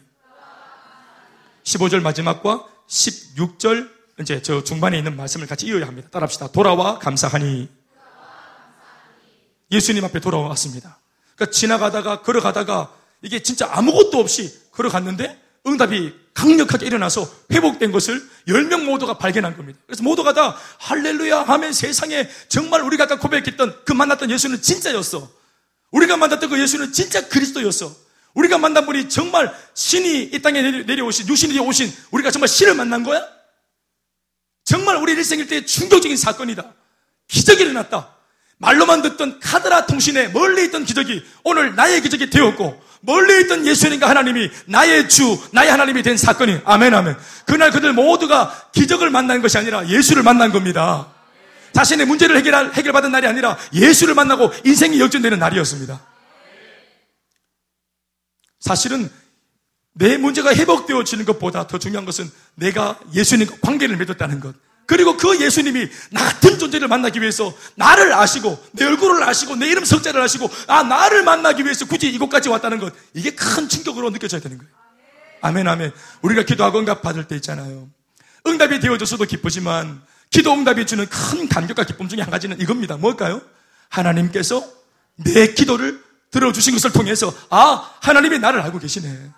[1.61, 3.87] 15절 마지막과 16절
[4.21, 6.09] 이제 저 중반에 있는 말씀을 같이 이어야 합니다.
[6.09, 6.53] 따라합시다.
[6.53, 7.69] 돌아와 감사하니.
[9.69, 10.97] 예수님 앞에 돌아왔습니다.
[11.35, 12.91] 그러니까 지나가다가 걸어가다가
[13.21, 19.77] 이게 진짜 아무것도 없이 걸어갔는데 응답이 강력하게 일어나서 회복된 것을 10명 모두가 발견한 겁니다.
[19.85, 25.29] 그래서 모두가 다 할렐루야 하면 세상에 정말 우리가 아까 고백했던 그 만났던 예수는 진짜였어.
[25.91, 27.93] 우리가 만났던 그 예수는 진짜 그리스도였어.
[28.35, 33.21] 우리가 만난 분이 정말 신이 이 땅에 내려오신, 유신이 오신 우리가 정말 신을 만난 거야?
[34.63, 36.73] 정말 우리 일생일 때 충격적인 사건이다.
[37.27, 38.15] 기적이 일어났다.
[38.59, 44.49] 말로만 듣던 카드라 통신에 멀리 있던 기적이 오늘 나의 기적이 되었고 멀리 있던 예수님과 하나님이
[44.65, 47.15] 나의 주, 나의 하나님이 된 사건이 아멘 아멘.
[47.45, 51.07] 그날 그들 모두가 기적을 만난 것이 아니라 예수를 만난 겁니다.
[51.73, 56.01] 자신의 문제를 해결할, 해결받은 날이 아니라 예수를 만나고 인생이 역전되는 날이었습니다.
[58.59, 59.09] 사실은
[59.93, 64.55] 내 문제가 회복되어지는 것보다 더 중요한 것은 내가 예수님과 관계를 맺었다는 것.
[64.89, 69.85] 그리고 그 예수님이 나 같은 존재를 만나기 위해서 나를 아시고 내 얼굴을 아시고 내 이름
[69.85, 74.57] 석자를 아시고 아 나를 만나기 위해서 굳이 이곳까지 왔다는 것 이게 큰 충격으로 느껴져야 되는
[74.57, 74.71] 거예요.
[75.41, 75.91] 아멘 아멘.
[76.23, 77.87] 우리가 기도하고 응답 받을 때 있잖아요.
[78.47, 82.97] 응답이 되어져서도 기쁘지만 기도 응답이 주는 큰 감격과 기쁨 중에 한 가지는 이겁니다.
[82.97, 83.43] 뭘까요?
[83.89, 84.67] 하나님께서
[85.17, 89.29] 내 기도를 들어주신 것을 통해서 아 하나님이 나를 알고 계시네.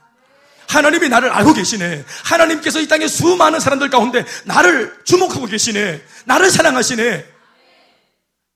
[0.71, 2.05] 하나님이 나를 알고 계시네.
[2.23, 6.01] 하나님께서 이 땅에 수많은 사람들 가운데 나를 주목하고 계시네.
[6.25, 7.25] 나를 사랑하시네.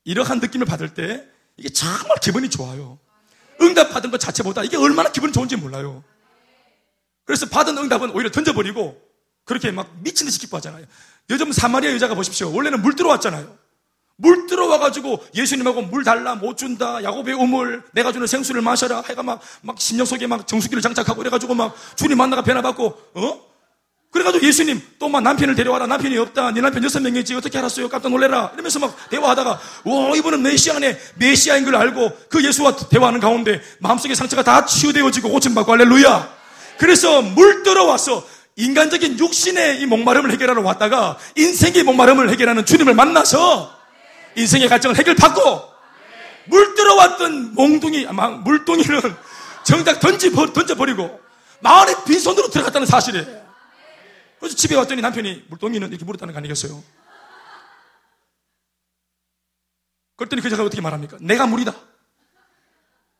[0.06, 1.26] 이러한 느낌을 받을 때
[1.58, 2.98] 이게 정말 기분이 좋아요.
[3.62, 6.04] 응답 받은 것 자체보다 이게 얼마나 기분이 좋은지 몰라요.
[7.26, 9.02] 그래서 받은 응답은 오히려 던져버리고
[9.44, 10.86] 그렇게 막 미친 듯이 기뻐하잖아요.
[11.32, 12.54] 요즘 사마리아 여자가 보십시오.
[12.54, 13.58] 원래는 물 들어왔잖아요.
[14.18, 19.04] 물 들어와가지고 예수님하고 물 달라 못 준다 야곱의 우물 내가 주는 생수를 마셔라.
[19.10, 23.42] 해가 막, 막 심령 속에 막 정수기를 장착하고 그래가지고 막 주님 만나가 변화받고 어?
[24.12, 25.88] 그래가지고 예수님 또 막 남편을 데려와라.
[25.88, 26.52] 남편이 없다.
[26.52, 27.36] 네 남편 여섯 명이지.
[27.36, 27.90] 어떻게 알았어요?
[27.90, 28.52] 깜짝 놀래라.
[28.54, 29.50] 이러면서 막 대화하다가
[29.84, 35.70] 와 이분은 메시아네 메시아인 걸 알고 그 예수와 대화하는 가운데 마음속의 상처가 다 치유되어지고 고침받고
[35.74, 36.34] 할렐루야.
[36.78, 43.75] 그래서 물 들어와서 인간적인 육신의 이 목마름을 해결하러 왔다가 인생의 목마름을 해결하는 주님을 만나서
[44.36, 45.74] 인생의 갈증을 해결받고
[46.48, 48.06] 물 들어왔던 몽둥이,
[48.44, 49.02] 물동이는
[49.64, 51.20] 정작 던져버리고
[51.62, 53.46] 마을에 빈손으로 들어갔다는 사실이에요.
[54.40, 56.84] 그래서 집에 왔더니 남편이 물동이는 이렇게 물었다는 거 아니겠어요?
[60.18, 61.18] 그랬더니 그 여자가 어떻게 말합니까?
[61.20, 61.74] 내가 물이다.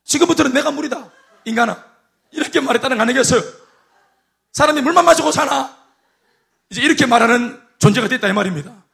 [0.04, 1.12] 지금부터는 내가 물이다.
[1.46, 1.84] 인간아.
[2.32, 3.42] 이렇게 말했다는 거 아니겠어요?
[4.52, 5.76] 사람이 물만 마시고 사나?
[6.70, 8.85] 이제 이렇게 말하는 존재가 됐다 이 말입니다.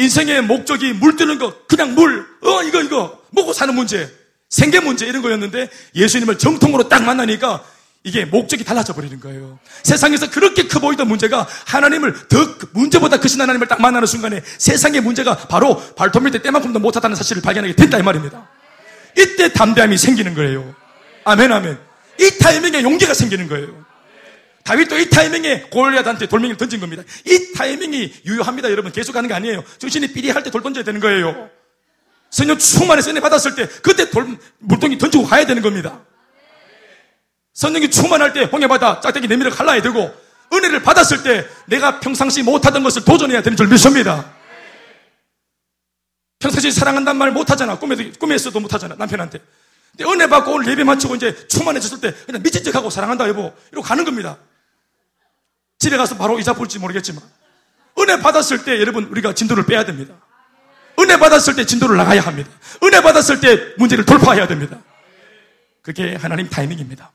[0.00, 4.10] 인생의 목적이 물 뜨는 거, 그냥 물, 어, 이거, 이거, 먹고 사는 문제,
[4.48, 7.62] 생계 문제 이런 거였는데 예수님을 정통으로 딱 만나니까
[8.02, 9.58] 이게 목적이 달라져 버리는 거예요.
[9.82, 15.36] 세상에서 그렇게 커 보이던 문제가 하나님을 더 문제보다 크신 하나님을 딱 만나는 순간에 세상의 문제가
[15.36, 18.48] 바로 발톱 밑에 때만큼도 못하다는 사실을 발견하게 된다 이 말입니다.
[19.18, 20.74] 이때 담대함이 생기는 거예요.
[21.24, 21.78] 아멘 아멘.
[22.18, 23.89] 이 타이밍에 용기가 생기는 거예요.
[24.64, 27.02] 다윗도 이 타이밍에 골리앗한테 돌멩이를 던진 겁니다.
[27.26, 28.92] 이 타이밍이 유효합니다, 여러분.
[28.92, 29.64] 계속 하는 게 아니에요.
[29.78, 31.50] 정신이 삐리할 때 돌 던져야 되는 거예요.
[32.30, 36.00] 성령 충만해서 은혜 받았을 때 그때 돌, 물동이 던지고 가야 되는 겁니다.
[37.54, 40.14] 성령이 충만할 때 홍해 바다 짝대기 내밀어 갈라야 되고
[40.52, 44.32] 은혜를 받았을 때 내가 평상시 못하던 것을 도전해야 되는 줄 믿습니다.
[46.38, 47.78] 평상시 사랑한다는 말 못하잖아.
[47.78, 48.94] 꿈에도, 꿈에서도 못하잖아.
[48.96, 49.40] 남편한테.
[49.96, 53.52] 근데 은혜 받고 오늘 예배 마치고 이제 충만해졌을 때 그냥 미친 척 하고 사랑한다 여보.
[53.72, 54.38] 이러고 가는 겁니다.
[55.80, 57.24] 집에 가서 바로 이자 볼지 모르겠지만.
[57.98, 60.14] 은혜 받았을 때 여러분 우리가 진도를 빼야 됩니다.
[61.00, 62.50] 은혜 받았을 때 진도를 나가야 합니다.
[62.84, 64.78] 은혜 받았을 때 문제를 돌파해야 됩니다.
[65.82, 67.10] 그게 하나님 타이밍입니다.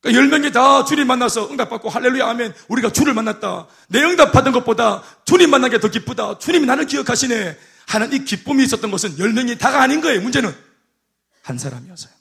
[0.00, 3.68] 그러니까 열 명이 다 주님 만나서 응답받고 할렐루야 하면 우리가 주를 만났다.
[3.88, 6.38] 내 응답받은 것보다 주님 만난 게 더 기쁘다.
[6.38, 7.56] 주님이 나를 기억하시네.
[7.86, 10.20] 하는 이 기쁨이 있었던 것은 열 명이 다가 아닌 거예요.
[10.20, 10.54] 문제는
[11.42, 12.12] 한 사람이었어요.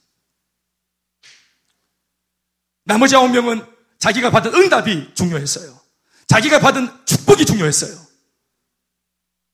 [2.85, 3.65] 나머지 아홉 명은
[3.99, 5.79] 자기가 받은 응답이 중요했어요.
[6.27, 7.97] 자기가 받은 축복이 중요했어요.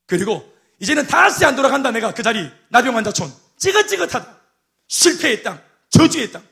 [0.08, 4.42] 그리고 이제는 다시 안 돌아간다 내가 그 자리 나병 환자촌 찌긋찌긋하다
[4.88, 6.44] 실패의 땅 저주의 땅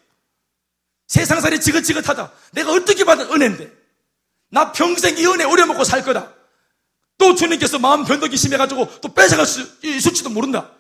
[1.11, 2.31] 세상살이 지긋지긋하다.
[2.53, 3.69] 내가 어떻게 받은 은혜인데.
[4.49, 6.31] 나 평생 이 은혜 오려먹고 살 거다.
[7.17, 10.71] 또 주님께서 마음 변덕이 심해가지고 또 뺏어갈 수 있을지도 모른다.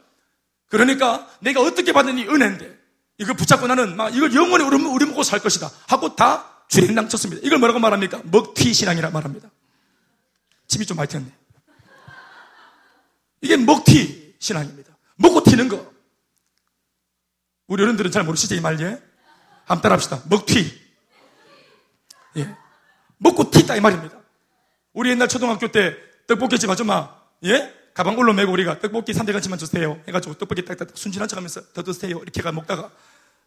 [0.69, 2.79] 그러니까 내가 어떻게 받은 이 은혜인데.
[3.17, 5.69] 이걸 붙잡고 나는 막 이걸 영원히 우려먹고 살 것이다.
[5.87, 7.41] 하고 다 주행당 쳤습니다.
[7.45, 8.21] 이걸 뭐라고 말합니까?
[8.23, 9.51] 먹튀 신앙이라 말합니다.
[10.67, 11.29] 침이 좀 많이 튀었네.
[13.41, 14.97] 이게 먹튀 신앙입니다.
[15.17, 15.91] 먹고 튀는 거.
[17.67, 19.03] 우리 어른들은 잘 모르시죠, 이 말, 예?
[19.65, 20.23] 한번 따라 합시다.
[20.29, 20.81] 먹튀.
[22.37, 22.55] 예.
[23.17, 24.17] 먹고 튀다 이 말입니다.
[24.93, 25.93] 우리 옛날 초등학교 때
[26.27, 27.13] 떡볶이집 아줌마,
[27.43, 27.73] 예?
[27.93, 30.01] 가방 올로 메고 우리가 떡볶이 300원치만 주세요.
[30.07, 32.19] 해가지고 떡볶이 딱딱 순진한 척 하면서 더 드세요.
[32.21, 32.89] 이렇게 가 먹다가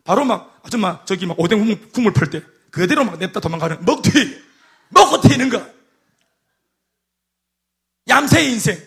[0.04, 2.42] 바로 막 아줌마 저기 막 오뎅 국물, 국물 풀 때
[2.74, 4.10] 그대로 막 냅다 도망가는 먹튀.
[4.88, 5.64] 먹고 튀는 거.
[8.08, 8.82] 얌새의 인생.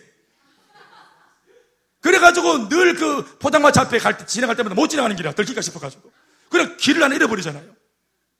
[2.02, 5.32] 그래가지고 늘 그 포장마차 앞에 갈 때, 지나갈 때마다 못 지나가는 길이야.
[5.34, 6.12] 들킬까 싶어가지고.
[6.50, 7.76] 그냥 길을 하나 잃어버리잖아요.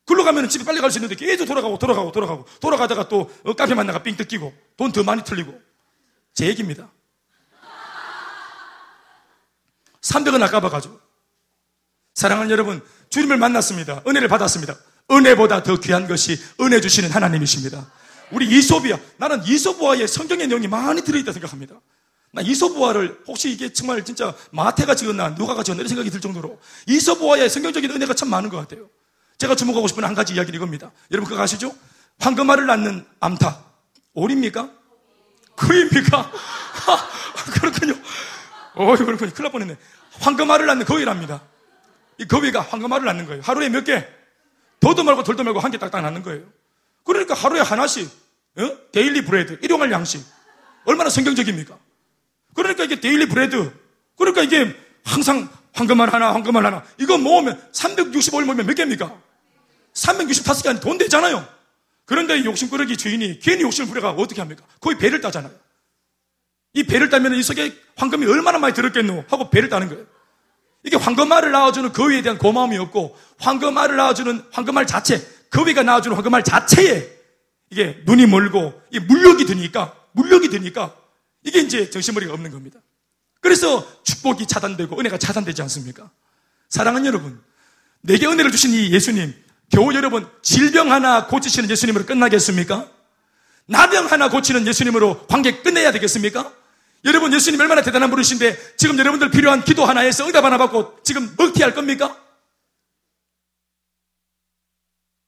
[0.06, 3.74] 글로 가면 집에 빨리 갈 수 있는데 계속 돌아가고 돌아가고 돌아가고 돌아가다가 또 어, 카페
[3.74, 5.60] 만나가 삥 뜯기고 돈 더 많이 틀리고
[6.34, 6.90] 제 얘기입니다.
[10.02, 11.00] 300원 아까봐가지고
[12.16, 14.02] 사랑하는 여러분 주님을 만났습니다.
[14.08, 14.76] 은혜를 받았습니다.
[15.10, 17.90] 은혜보다 더 귀한 것이 은혜 주시는 하나님이십니다.
[18.32, 21.76] 우리 이소비아 나는 이소부아의 성경의 내용이 많이 들어있다 생각합니다.
[22.32, 27.50] 나 이소부아를 혹시 이게 정말 진짜 마태가 지었나 누가가 지었나 이런 생각이 들 정도로 이솝우화에
[27.50, 28.90] 성경적인 은혜가 참 많은 것 같아요.
[29.38, 30.92] 제가 주목하고 싶은 한 가지 이야기는 이겁니다.
[31.12, 31.74] 여러분 그거 아시죠?
[32.20, 33.66] 황금알을 낳는 암탉.
[34.14, 34.70] 오리입니까?
[35.56, 36.32] 거위입니까?
[37.54, 37.94] 그렇군요.
[38.76, 39.32] 어이, 그렇군요.
[39.32, 39.78] 큰일 날 뻔했네.
[40.20, 41.42] 황금알을 낳는 거위랍니다.
[42.18, 43.42] 이 거위가 황금알을 낳는 거예요.
[43.44, 44.08] 하루에 몇 개?
[44.80, 46.44] 더도 말고 덜도 말고 한 개 딱딱 낳는 거예요.
[47.04, 48.10] 그러니까 하루에 하나씩,
[48.58, 48.78] 어?
[48.92, 50.24] daily bread, 일용할 양식.
[50.86, 51.78] 얼마나 성경적입니까?
[52.54, 53.72] 그러니까 이게 daily bread.
[54.18, 56.84] 그러니까 이게 항상 황금알 하나, 황금알 하나.
[56.98, 59.16] 이거 모으면 365일 모으면 몇 개입니까?
[59.94, 61.48] 365개 아니 돈 되잖아요.
[62.06, 64.64] 그런데 욕심꾸러기 주인이 괜히 욕심을 부려가 어떻게 합니까?
[64.80, 65.52] 거위 배를 따잖아요.
[66.74, 69.26] 이 배를 따면 이 속에 황금이 얼마나 많이 들었겠노?
[69.28, 70.06] 하고 배를 따는 거예요.
[70.88, 77.12] 이게 황금알을 낳아주는 거위에 대한 고마움이 없고 황금알을 낳아주는 황금알 자체, 거위가 낳아주는 황금알 자체에
[77.70, 80.96] 이게 눈이 멀고 이 물력이 드니까 물력이 드니까
[81.44, 82.80] 이게 이제 정신머리가 없는 겁니다.
[83.42, 86.10] 그래서 축복이 차단되고 은혜가 차단되지 않습니까?
[86.70, 87.38] 사랑하는 여러분,
[88.00, 89.36] 내게 은혜를 주신 이 예수님,
[89.70, 92.90] 겨우 여러분 질병 하나 고치시는 예수님으로 끝나겠습니까?
[93.66, 96.50] 나병 하나 고치는 예수님으로 관계 끝내야 되겠습니까?
[97.06, 101.74] 여러분 예수님 얼마나 대단한 분이신데 지금 여러분들 필요한 기도 하나에서 응답 하나 받고 지금 먹튀할
[101.74, 102.18] 겁니까?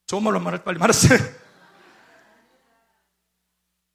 [0.07, 1.19] 좋은 말로 말할 빨리 말았어요.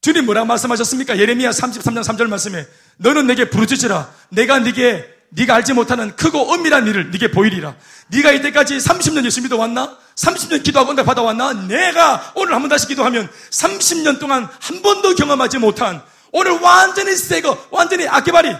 [0.00, 1.18] 주님 뭐라 말씀하셨습니까?
[1.18, 2.66] 예레미야 33장 3절 말씀에
[2.98, 7.74] 너는 내게 부르짖으라 내가 네게 네가 알지 못하는 크고 엄밀한 일을 네게 보이리라.
[8.08, 9.98] 네가 이때까지 30년 예수 믿어왔나?
[10.14, 11.52] 30년 기도하고 응답 받아왔나?
[11.66, 16.00] 내가 오늘 한 번 다시 기도하면 30년 동안 한 번도 경험하지 못한
[16.34, 18.54] 오늘 완전히 새거 완전히 아케바리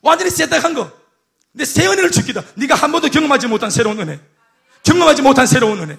[0.00, 0.90] 완전히 세탁한 거
[1.52, 2.42] 근데 새 은혜를 주기다.
[2.54, 4.18] 네가 한 번도 경험하지 못한 새로운 은혜
[4.82, 5.98] 경험하지 못한 새로운 은혜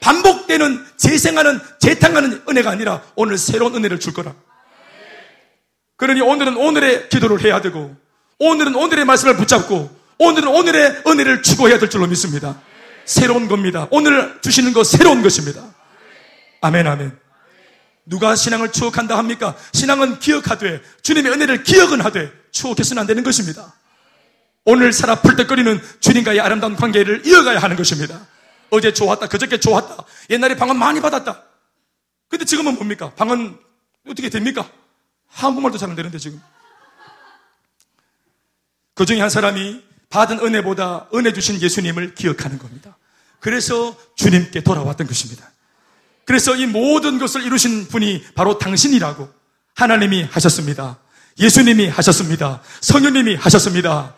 [0.00, 4.34] 반복되는 재생하는 재탕하는 은혜가 아니라 오늘 새로운 은혜를 줄 거라.
[5.96, 7.94] 그러니 오늘은 오늘의 기도를 해야 되고
[8.38, 12.58] 오늘은 오늘의 말씀을 붙잡고 오늘은 오늘의 은혜를 추구해야 될 줄로 믿습니다.
[13.04, 13.86] 새로운 겁니다.
[13.90, 15.62] 오늘 주시는 거 새로운 것입니다.
[16.62, 17.23] 아멘 아멘.
[18.06, 19.56] 누가 신앙을 추억한다 합니까?
[19.72, 23.74] 신앙은 기억하되 주님의 은혜를 기억은 하되 추억해서는 안 되는 것입니다.
[24.64, 28.26] 오늘 살아 풀떡거리는 주님과의 아름다운 관계를 이어가야 하는 것입니다.
[28.70, 29.28] 어제 좋았다.
[29.28, 30.04] 그저께 좋았다.
[30.30, 31.42] 옛날에 방언 많이 받았다.
[32.28, 33.12] 근데 지금은 뭡니까?
[33.14, 33.58] 방언
[34.08, 34.68] 어떻게 됩니까?
[35.28, 36.40] 한국말도 잘 안 되는데 지금.
[38.94, 42.96] 그 중에 한 사람이 받은 은혜보다 은혜 주신 예수님을 기억하는 겁니다.
[43.40, 45.50] 그래서 주님께 돌아왔던 것입니다.
[46.26, 49.28] 그래서 이 모든 것을 이루신 분이 바로 당신이라고
[49.74, 50.98] 하나님이 하셨습니다.
[51.38, 52.62] 예수님이 하셨습니다.
[52.80, 54.14] 성령님이 하셨습니다.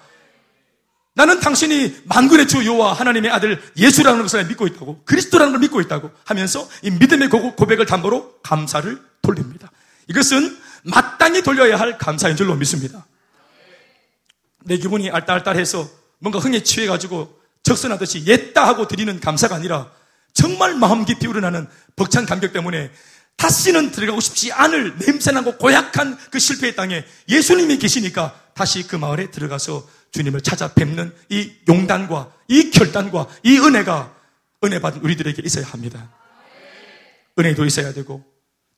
[1.15, 6.11] 나는 당신이 만군의 주 여호와 하나님의 아들 예수라는 것을 믿고 있다고 그리스도라는 걸 믿고 있다고
[6.25, 9.73] 하면서 이 믿음의 고백을 담보로 감사를 돌립니다.
[10.09, 13.07] 이것은 마땅히 돌려야 할 감사인 줄로 믿습니다.
[14.65, 15.89] 내 기분이 알딸딸해서
[16.19, 19.91] 뭔가 흥에 취해가지고 적선하듯이 옛다 하고 드리는 감사가 아니라
[20.37, 21.67] 정말 마음 깊이 우러나는
[21.97, 22.91] 벅찬 감격 때문에
[23.37, 29.89] 다시는 들어가고 싶지 않을 냄새나고 고약한 그 실패의 땅에 예수님이 계시니까 다시 그 마을에 들어가서
[30.13, 34.15] 주님을 찾아 뵙는 이 용단과 이 결단과 이 은혜가
[34.65, 36.13] 은혜 받은 우리들에게 있어야 합니다.
[37.39, 38.23] 은혜도 있어야 되고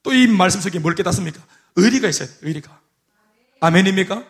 [0.02, 1.40] 또 이 말씀 속에 뭘 깨닫습니까?
[1.76, 2.38] 의리가 있어야 돼요.
[2.42, 2.80] 의리가.
[3.60, 4.24] 아멘입니까?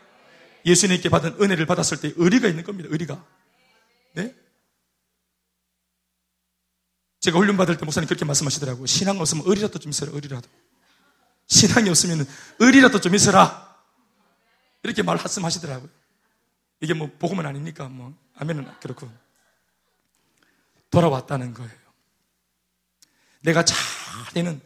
[0.64, 2.89] 예수님께 받은 은혜를 받았을 때 의리가 있는 겁니다.
[2.91, 3.22] 의리가.
[4.14, 4.35] 네?
[7.21, 8.87] 제가 훈련 받을 때 목사님 그렇게 말씀하시더라고요.
[8.87, 10.12] 신앙 없으면 의리라도 좀 있어라.
[10.14, 10.49] 의리라도.
[11.47, 12.27] 신앙이 없으면
[12.59, 13.77] 의리라도 좀 있어라.
[14.83, 15.91] 이렇게 말씀하시더라고요.
[16.81, 17.89] 이게 뭐 복음은 아닙니까?
[17.89, 19.11] 뭐 아멘은 그렇고
[20.91, 21.73] 돌아왔다는 거예요.
[23.43, 23.77] 내가 잘
[24.33, 24.61] 되는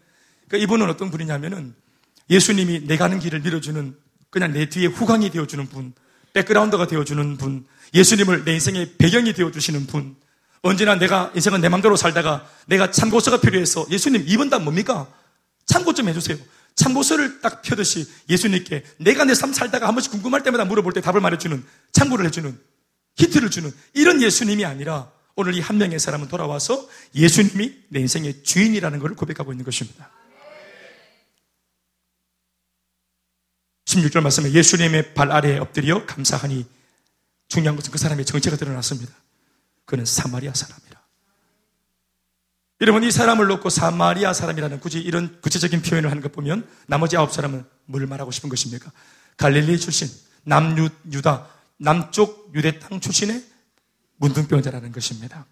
[0.47, 1.75] 그러니까 이분은 어떤 분이냐면은
[2.29, 3.97] 예수님이 내 가는 길을 밀어주는
[4.31, 5.95] 그냥 내 뒤에 후광이 되어주는 분,
[6.33, 10.17] 백그라운드가 되어주는 분, 예수님을 내 인생의 배경이 되어주시는 분,
[10.63, 15.09] 언제나 내가 인생은 내 맘대로 살다가 내가 참고서가 필요해서 예수님 이번 달 뭡니까?
[15.67, 16.39] 참고 좀 해주세요.
[16.75, 21.21] 참고서를 딱 펴듯이 예수님께 내가 내 삶 살다가 한 번씩 궁금할 때마다 물어볼 때 답을
[21.21, 22.59] 말해주는 참고를 해주는
[23.17, 28.99] 히트를 주는 이런 예수님이 아니라 오늘 이 한 명의 사람은 돌아와서 예수님이 내 인생의 주인이라는
[29.01, 30.11] 것을 고백하고 있는 것입니다.
[33.87, 36.65] 16절 말씀에 예수님의 발 아래에 엎드려 감사하니
[37.49, 39.13] 중요한 것은 그 사람의 정체가 드러났습니다.
[39.93, 41.03] 그는 사마리아 사람이라.
[42.80, 47.30] 여러분 이 사람을 놓고 사마리아 사람이라는 굳이 이런 구체적인 표현을 하는 것 보면 나머지 아홉
[47.30, 48.90] 사람은 뭘 말하고 싶은 것입니까?
[49.36, 50.09] 갈릴리 출신,
[50.45, 53.45] 남유다, 남쪽 유대 땅 출신의
[54.16, 55.45] 문둥병자라는 것입니다.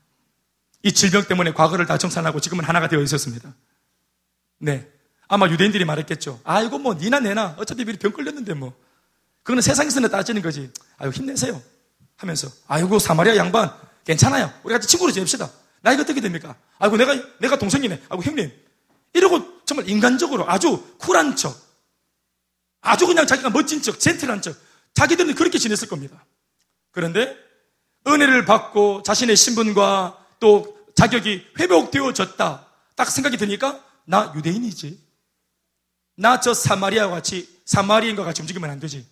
[0.84, 3.54] 이 질병 때문에 과거를 다 정산하고 지금은 하나가 되어 있었습니다.
[4.56, 4.88] 네.
[5.28, 6.40] 아마 유대인들이 말했겠죠.
[6.44, 7.56] 아이고, 뭐, 니나 내나.
[7.58, 8.74] 어차피 미리 병 걸렸는데 뭐.
[9.42, 10.70] 그거는 세상에서는 따지는 거지.
[10.96, 11.60] 아이고, 힘내세요.
[12.16, 12.48] 하면서.
[12.68, 13.89] 아이고, 사마리아 양반.
[14.04, 14.52] 괜찮아요.
[14.62, 15.50] 우리 같이 친구로 지냅시다.
[15.82, 16.56] 나이가 어떻게 됩니까?
[16.78, 18.02] 아이고, 내가, 내가 동생이네.
[18.08, 18.52] 아이고, 형님.
[19.12, 21.56] 이러고 정말 인간적으로 아주 쿨한 척.
[22.80, 24.56] 아주 그냥 자기가 멋진 척, 젠틀한 척.
[24.94, 26.24] 자기들은 그렇게 지냈을 겁니다.
[26.92, 27.36] 그런데
[28.06, 32.66] 은혜를 받고 자신의 신분과 또 자격이 회복되어졌다.
[32.96, 35.10] 딱 생각이 드니까 나 유대인이지.
[36.16, 39.06] 나 저 사마리아와 같이 사마리인과 같이 움직이면 안 되지.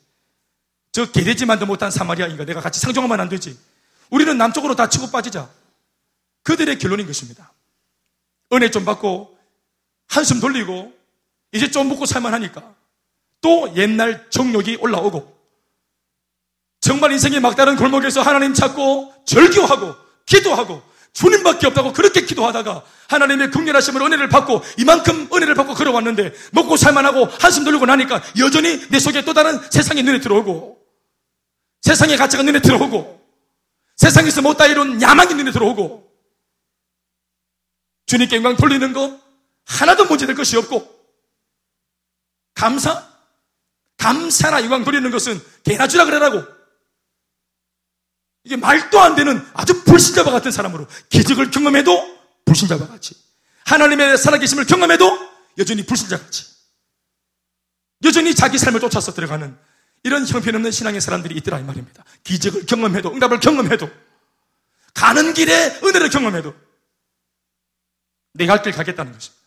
[0.93, 3.59] 저 개돼지만도 못한 사마리아인과 내가 같이 상종하면 안 되지.
[4.11, 5.49] 우리는 남쪽으로 다 치고 빠지자.
[6.43, 7.53] 그들의 결론인 것입니다.
[8.53, 9.37] 은혜 좀 받고
[10.09, 10.93] 한숨 돌리고
[11.53, 12.75] 이제 좀 먹고 살만하니까
[13.41, 15.37] 또 옛날 정욕이 올라오고
[16.81, 19.95] 정말 인생의 막다른 골목에서 하나님 찾고 절규하고
[20.27, 20.83] 기도하고
[21.13, 27.65] 주님밖에 없다고 그렇게 기도하다가 하나님의 극렬하심을 은혜를 받고 이만큼 은혜를 받고 걸어왔는데 먹고 살만하고 한숨
[27.65, 30.79] 돌리고 나니까 여전히 내 속에 또 다른 세상의 눈에 들어오고
[31.83, 33.18] 세상의 가치가 눈에 들어오고
[33.99, 36.09] 세상에서 못다 이룬 야망이 눈에 들어오고
[38.07, 39.21] 주님께 영광 돌리는 거
[39.67, 40.97] 하나도 문제될 것이 없고
[42.55, 43.07] 감사?
[43.99, 46.43] 감사나 영광 돌리는 것은 개나 주라 그래라고
[48.45, 53.15] 이게 말도 안 되는 아주 불신자와 같은 사람으로 기적을 경험해도 불신자와 같이
[53.67, 55.05] 하나님의 살아계심을 경험해도
[55.59, 56.47] 여전히 불신자 같이
[58.05, 59.59] 여전히 자기 삶을 쫓아서 들어가는
[60.03, 62.05] 이런 형편없는 신앙의 사람들이 있더라 이 말입니다.
[62.25, 63.89] 기적을 경험해도 응답을 경험해도
[64.95, 66.55] 가는 길에 은혜를 경험해도
[68.35, 69.39] 내가 할길 가겠다는 것입니다.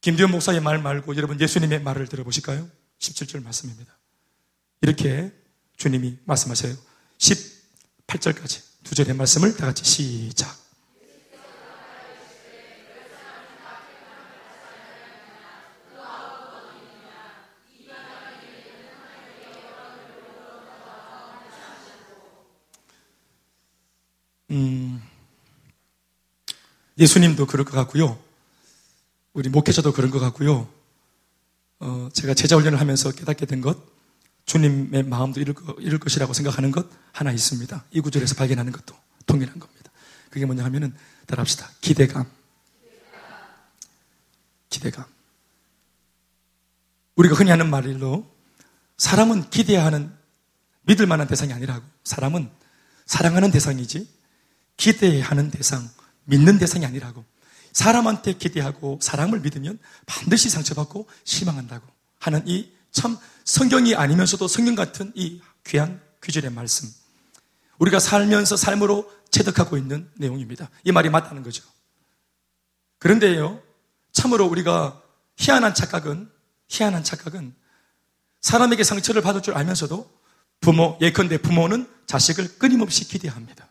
[0.00, 2.70] 김대현 목사의 말 말고 여러분 예수님의 말을 들어보실까요?
[2.98, 3.96] 17절 말씀입니다.
[4.80, 5.32] 이렇게
[5.76, 6.76] 주님이 말씀하세요.
[7.18, 10.65] 18절까지 두 절의 말씀을 다 같이 시작.
[24.50, 25.02] 음,
[26.98, 28.18] 예수님도 그럴 것 같고요.
[29.32, 30.68] 우리 목회자도 그런 것 같고요.
[31.80, 33.78] 어, 제가 제자 훈련을 하면서 깨닫게 된 것,
[34.46, 37.84] 주님의 마음도 이룰, 이룰 것이라고 생각하는 것 하나 있습니다.
[37.90, 38.94] 이 구절에서 발견하는 것도
[39.26, 39.90] 동일한 겁니다.
[40.30, 40.94] 그게 뭐냐 하면은,
[41.26, 41.68] 따라합시다.
[41.80, 42.30] 기대감.
[44.70, 45.04] 기대감.
[47.16, 48.30] 우리가 흔히 하는 말로
[48.98, 50.14] 사람은 기대하는
[50.82, 51.84] 믿을 만한 대상이 아니라고.
[52.04, 52.50] 사람은
[53.06, 54.15] 사랑하는 대상이지
[54.76, 55.88] 기대하는 대상,
[56.24, 57.24] 믿는 대상이 아니라고.
[57.72, 61.86] 사람한테 기대하고 사랑을 믿으면 반드시 상처받고 실망한다고
[62.18, 66.88] 하는 이 참 성경이 아니면서도 성경 같은 이 귀한 귀절의 말씀.
[67.78, 70.70] 우리가 살면서 삶으로 체득하고 있는 내용입니다.
[70.82, 71.62] 이 말이 맞다는 거죠.
[72.98, 73.60] 그런데요,
[74.12, 75.02] 참으로 우리가
[75.36, 76.30] 희한한 착각은,
[76.68, 77.54] 희한한 착각은
[78.40, 80.10] 사람에게 상처를 받을 줄 알면서도
[80.60, 83.65] 부모, 예컨대 부모는 자식을 끊임없이 기대합니다.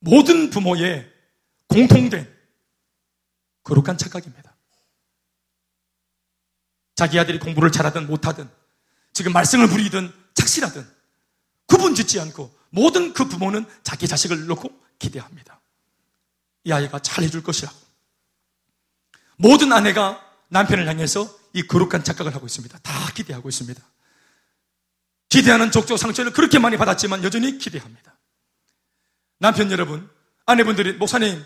[0.00, 1.10] 모든 부모의
[1.68, 2.28] 공통된
[3.62, 4.54] 거룩한 착각입니다.
[6.96, 8.48] 자기 아들이 공부를 잘하든 못하든
[9.12, 10.86] 지금 말씀을 부리든 착실하든
[11.66, 15.60] 구분 짓지 않고 모든 그 부모는 자기 자식을 놓고 기대합니다.
[16.64, 17.76] 이 아이가 잘 해줄 것이라고.
[19.36, 22.78] 모든 아내가 남편을 향해서 이 거룩한 착각을 하고 있습니다.
[22.78, 23.82] 다 기대하고 있습니다.
[25.28, 28.09] 기대하는 족족 상처를 그렇게 많이 받았지만 여전히 기대합니다.
[29.40, 30.08] 남편 여러분,
[30.46, 31.44] 아내분들이 목사님,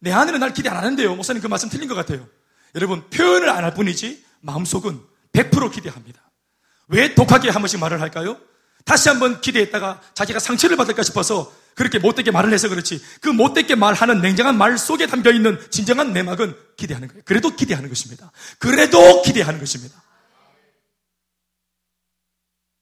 [0.00, 1.14] 내 아내는 날 기대 안 하는데요.
[1.14, 2.28] 목사님 그 말씀 틀린 것 같아요.
[2.74, 5.00] 여러분, 표현을 안 할 뿐이지 마음속은
[5.32, 6.20] 100% 기대합니다.
[6.88, 8.38] 왜 독하게 한 번씩 말을 할까요?
[8.84, 14.20] 다시 한번 기대했다가 자기가 상처를 받을까 싶어서 그렇게 못되게 말을 해서 그렇지 그 못되게 말하는
[14.20, 17.22] 냉정한 말 속에 담겨 있는 진정한 내막은 기대하는 거예요.
[17.24, 18.30] 그래도 기대하는 것입니다.
[18.58, 20.02] 그래도 기대하는 것입니다.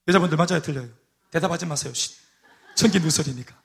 [0.08, 0.88] 여자분들 맞아요, 틀려요?
[1.30, 1.92] 대답하지 마세요.
[2.76, 3.63] 천기 누설이니까.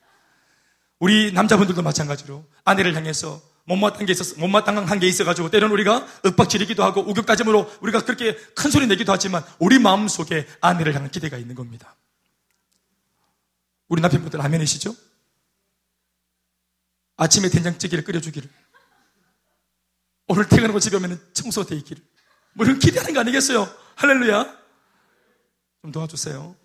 [0.99, 7.01] 우리 남자분들도 마찬가지로 아내를 향해서 못마땅한 게 있어서, 못마땅한 게 있어가지고 때로는 우리가 윽박지르기도 하고
[7.01, 11.95] 우격다짐으로 우리가 그렇게 큰 소리 내기도 하지만 우리 마음 속에 아내를 향한 기대가 있는 겁니다.
[13.87, 14.95] 우리 남편분들 아멘이시죠?
[17.17, 18.49] 아침에 된장찌개를 끓여주기를.
[20.27, 22.03] 오늘 퇴근하고 집에 오면 청소돼 있기를.
[22.53, 23.67] 뭐 이런 기대하는 거 아니겠어요?
[23.95, 24.57] 할렐루야.
[25.81, 26.55] 좀 도와주세요.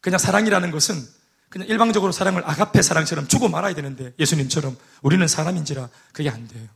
[0.00, 0.94] 그냥 사랑이라는 것은
[1.48, 6.68] 그냥 일방적으로 사랑을 아가페 사랑처럼 주고 말아야 되는데 예수님처럼 우리는 사람인지라 그게 안 돼요.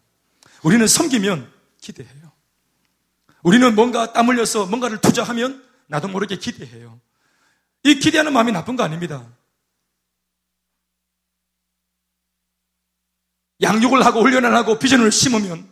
[0.62, 1.50] 우리는 섬기면
[1.80, 2.32] 기대해요.
[3.42, 7.00] 우리는 뭔가 땀 흘려서 뭔가를 투자하면 나도 모르게 기대해요.
[7.84, 9.26] 이 기대하는 마음이 나쁜 거 아닙니다.
[13.60, 15.70] 양육을 하고 훈련을 하고 비전을 심으면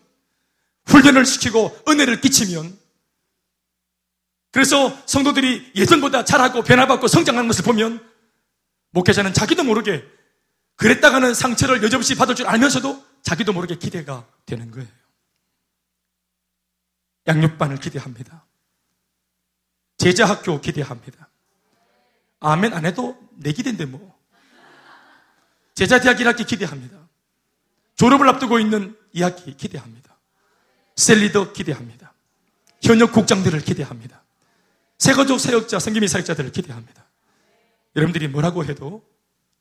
[0.87, 2.79] 훈련을 시키고 은혜를 끼치면
[4.53, 8.07] 그래서 성도들이 예전보다 잘하고 변화받고 성장하는 것을 보면
[8.91, 10.05] 목회자는 자기도 모르게
[10.77, 14.89] 그랬다가는 상처를 여지없이 받을 줄 알면서도 자기도 모르게 기대가 되는 거예요.
[17.27, 18.45] 양육반을 기대합니다.
[19.97, 21.29] 제자학교 기대합니다.
[22.41, 24.21] 아멘 안 해도 내 기대인데 뭐.
[25.75, 26.99] 제자대학 1학기 기대합니다.
[27.97, 30.15] 졸업을 앞두고 있는 2학기 기대합니다.
[30.97, 32.13] 셀리더 기대합니다.
[32.83, 34.22] 현역 국장들을 기대합니다.
[35.03, 37.05] 새가족 사역자, 섬김이 사역자들을 기대합니다.
[37.97, 39.05] 여러분들이 뭐라고 해도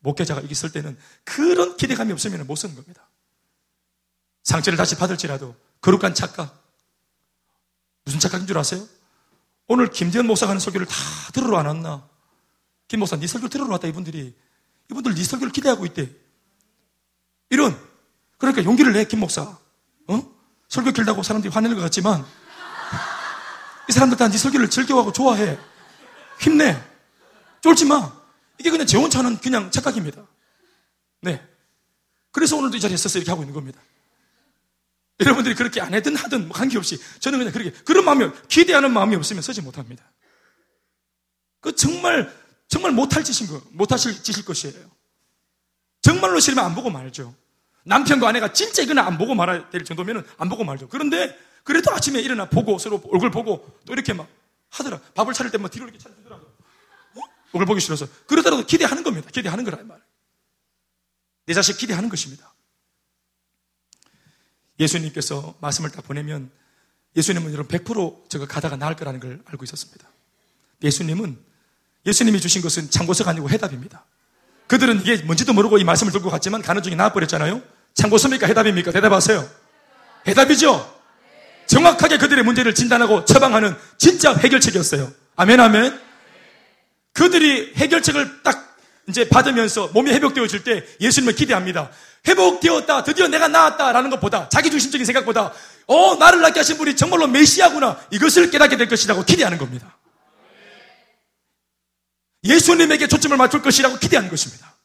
[0.02, 3.10] 목회자가 있을 때는 그런 기대감이 없으면 못 쓰는 겁니다.
[4.44, 6.64] 상처를 다시 받을지라도 거룩한 착각.
[8.06, 8.88] 무슨 착각인 줄 아세요?
[9.66, 10.96] 오늘 김재현 목사가 하는 설교를 다
[11.34, 12.08] 들으러 안 왔나?
[12.88, 14.36] 김 목사, 네 설교 들으러 왔다, 이분들이.
[14.92, 16.08] 이분들 네 설교를 기대하고 있대.
[17.50, 17.76] 이런.
[18.38, 19.58] 그러니까 용기를 내, 김 목사.
[20.08, 20.36] 어?
[20.68, 22.28] 설교 길다고 사람들이 화내는 것 같지만,
[23.90, 25.58] 이 사람들 다 네 설교를 즐겨하고 좋아해.
[26.40, 26.82] 힘내.
[27.62, 28.12] 쫄지 마.
[28.58, 30.26] 이게 그냥 제 혼자는 그냥 착각입니다.
[31.22, 31.46] 네.
[32.32, 33.80] 그래서 오늘도 이 자리에 서서 이렇게 하고 있는 겁니다.
[35.20, 39.42] 여러분들이 그렇게 안 하든 하든 뭐 관계없이 저는 그냥 그렇게 그런 마음이 기대하는 마음이 없으면
[39.44, 40.04] 서지 못합니다.
[41.60, 42.34] 그 정말
[42.68, 44.90] 정말 못할 짓인 거 못하실 짓일 것이에요.
[46.02, 47.36] 정말로 싫으면 안 보고 말죠.
[47.84, 50.88] 남편과 아내가 진짜 이거는 안 보고 말아야 될 정도면은 안 보고 말죠.
[50.88, 54.28] 그런데 그래도 아침에 일어나 보고 서로 얼굴 보고 또 이렇게 막
[54.70, 55.00] 하더라.
[55.16, 56.46] 밥을 차릴 때뭐 뒤로 이렇게 차리더라고.
[57.54, 58.08] 얼굴 보기 싫어서.
[58.28, 59.30] 그러더라도 기대하는 겁니다.
[59.32, 60.02] 기대하는 이 말.
[61.46, 62.54] 내 자식 기대하는 것입니다.
[64.80, 66.50] 예수님께서 말씀을 다 보내면
[67.16, 70.08] 예수님은 여러분 100% 저거 가다가 나을 거라는 걸 알고 있었습니다.
[70.82, 71.38] 예수님은
[72.06, 74.06] 예수님이 주신 것은 참고서가 아니고 해답입니다.
[74.68, 77.62] 그들은 이게 뭔지도 모르고 이 말씀을 들고 갔지만 가는 중에 나와버렸잖아요.
[77.94, 78.48] 참고서입니까?
[78.48, 78.92] 해답입니까?
[78.92, 79.48] 대답하세요.
[80.28, 81.01] 해답이죠?
[81.68, 85.12] 정확하게 그들의 문제를 진단하고 처방하는 진짜 해결책이었어요.
[85.36, 86.00] 아멘, 아멘.
[87.14, 91.92] 그들이 해결책을 딱 이제 받으면서 몸이 회복되어질 때 예수님을 기대합니다.
[92.28, 93.04] 회복되었다.
[93.04, 95.54] 드디어 내가 나았다라는 것보다 자기 중심적인 생각보다
[95.88, 99.98] 어 나를 낳게 하신 분이 정말로 메시아구나 이것을 깨닫게 될 것이라고 기대하는 겁니다.
[102.44, 104.76] 예수님에게 초점을 맞출 것이라고 기대하는 것입니다.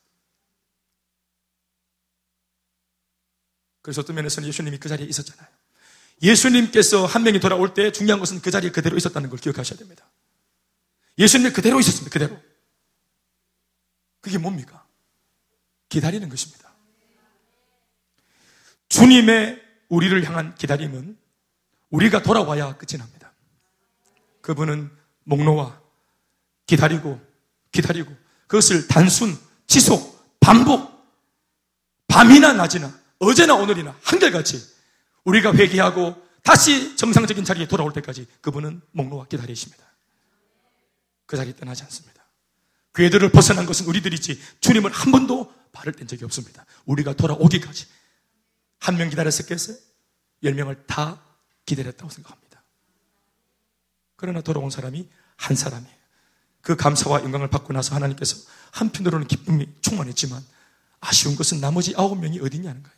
[3.83, 5.47] 그래서 어떤 면에서는 예수님이 그 자리에 있었잖아요.
[6.23, 10.09] 예수님께서 한 명이 돌아올 때 중요한 것은 그 자리에 그대로 있었다는 걸 기억하셔야 됩니다.
[11.19, 12.13] 예수님이 그대로 있었습니다.
[12.13, 12.41] 그대로.
[14.21, 14.85] 그게 뭡니까?
[15.89, 16.75] 기다리는 것입니다.
[18.89, 21.19] 주님의 우리를 향한 기다림은
[21.91, 23.33] 우리가 돌아와야 끝이 납니다.
[24.41, 24.91] 그분은
[25.25, 25.81] 목놓아
[26.67, 27.21] 기다리고
[27.73, 28.15] 기다리고
[28.47, 29.37] 그것을 단순,
[29.67, 30.97] 지속, 반복,
[32.09, 34.76] 밤이나 낮이나 어제나 오늘이나 한결같이
[35.27, 39.85] 우리가 회개하고 다시 정상적인 자리에 돌아올 때까지 그분은 목놓아 기다리십니다.
[41.27, 42.25] 그 자리에 떠나지 않습니다.
[42.95, 46.65] 궤도를 벗어난 것은 우리들이지 주님은 한 번도 발을 뗀 적이 없습니다.
[46.87, 47.87] 우리가 돌아오기까지
[48.79, 49.77] 한 명 기다렸었겠어요?
[50.45, 51.21] 열 명을 다
[51.67, 52.63] 기다렸다고 생각합니다.
[54.15, 55.97] 그러나 돌아온 사람이 한 사람이에요.
[56.63, 58.37] 그 감사와 영광을 받고 나서 하나님께서
[58.73, 60.43] 한편으로는 기쁨이 충만했지만
[61.01, 62.96] 아쉬운 것은 나머지 아홉 명이 어디냐는 거예요.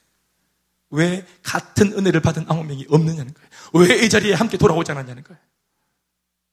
[0.91, 3.49] 왜 같은 은혜를 받은 아홉 명이 없느냐는 거예요.
[3.74, 5.41] 왜 이 자리에 함께 돌아오지 않았냐는 거예요.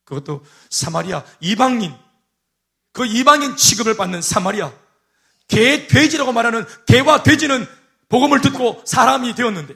[0.03, 1.93] 그것도 사마리아 이방인
[2.91, 4.71] 그 이방인 취급을 받는 사마리아
[5.47, 7.65] 개 돼지라고 말하는 개와 돼지는
[8.09, 9.75] 복음을 듣고 사람이 되었는데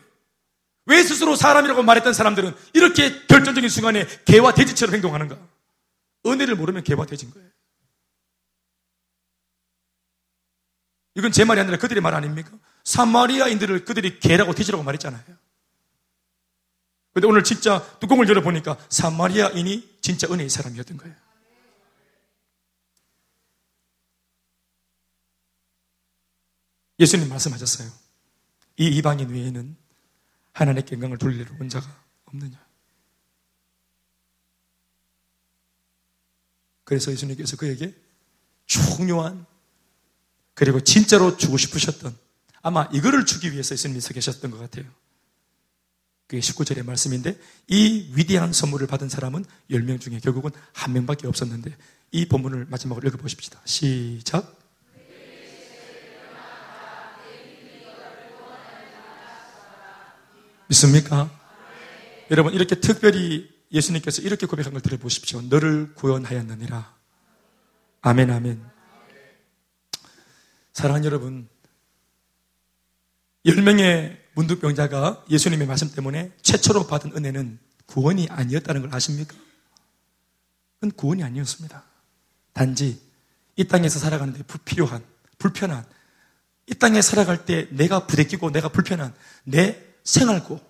[0.86, 5.38] 왜 스스로 사람이라고 말했던 사람들은 이렇게 결정적인 순간에 개와 돼지처럼 행동하는가?
[6.26, 7.48] 은혜를 모르면 개와 돼지인 거예요.
[11.20, 12.52] 이건 제 말이 아니라 그들의 말 아닙니까?
[12.86, 15.24] 사마리아인들을 그들이 개라고 돼지라고 말했잖아요.
[17.14, 21.16] 근데 오늘 진짜 뚜껑을 열어보니까 사마리아인이 진짜 은혜의 사람이었던 거예요.
[27.00, 27.90] 예수님 말씀하셨어요.
[28.78, 29.76] 이 이방인 외에는
[30.54, 31.88] 하나님께 영광을 돌리려 온 자가
[32.26, 32.58] 없느냐.
[36.86, 37.94] 그래서 예수님께서 그에게
[38.66, 39.46] 중요한
[40.60, 42.14] 그리고 진짜로 주고 싶으셨던
[42.62, 44.84] 아마 이거를 주기 위해서 예수님이 서 계셨던 것 같아요.
[46.28, 47.40] 그게 19절의 말씀인데
[47.70, 51.74] 이 위대한 선물을 받은 사람은 10명 중에 결국은 한 명밖에 없었는데
[52.12, 53.62] 이 본문을 마지막으로 읽어보십시다.
[53.64, 54.60] 시작.
[60.68, 61.32] 믿습니까?
[62.32, 65.42] 여러분 이렇게 특별히 예수님께서 이렇게 고백한 걸 들어보십시오.
[65.44, 66.98] 너를 구원하였느니라.
[68.02, 68.79] 아멘 아멘.
[70.80, 71.50] 사랑하는 여러분,
[73.46, 79.36] 10명의 문득병자가 예수님의 말씀 때문에 최초로 받은 은혜는 구원이 아니었다는 걸 아십니까?
[80.76, 81.84] 그건 구원이 아니었습니다.
[82.54, 82.98] 단지
[83.58, 85.04] 이 땅에서 살아가는데 불필요한,
[85.38, 85.86] 불편한,
[86.68, 89.14] 이 땅에 살아갈 때 내가 부대끼고 내가 불편한
[89.44, 90.62] 내 생활고,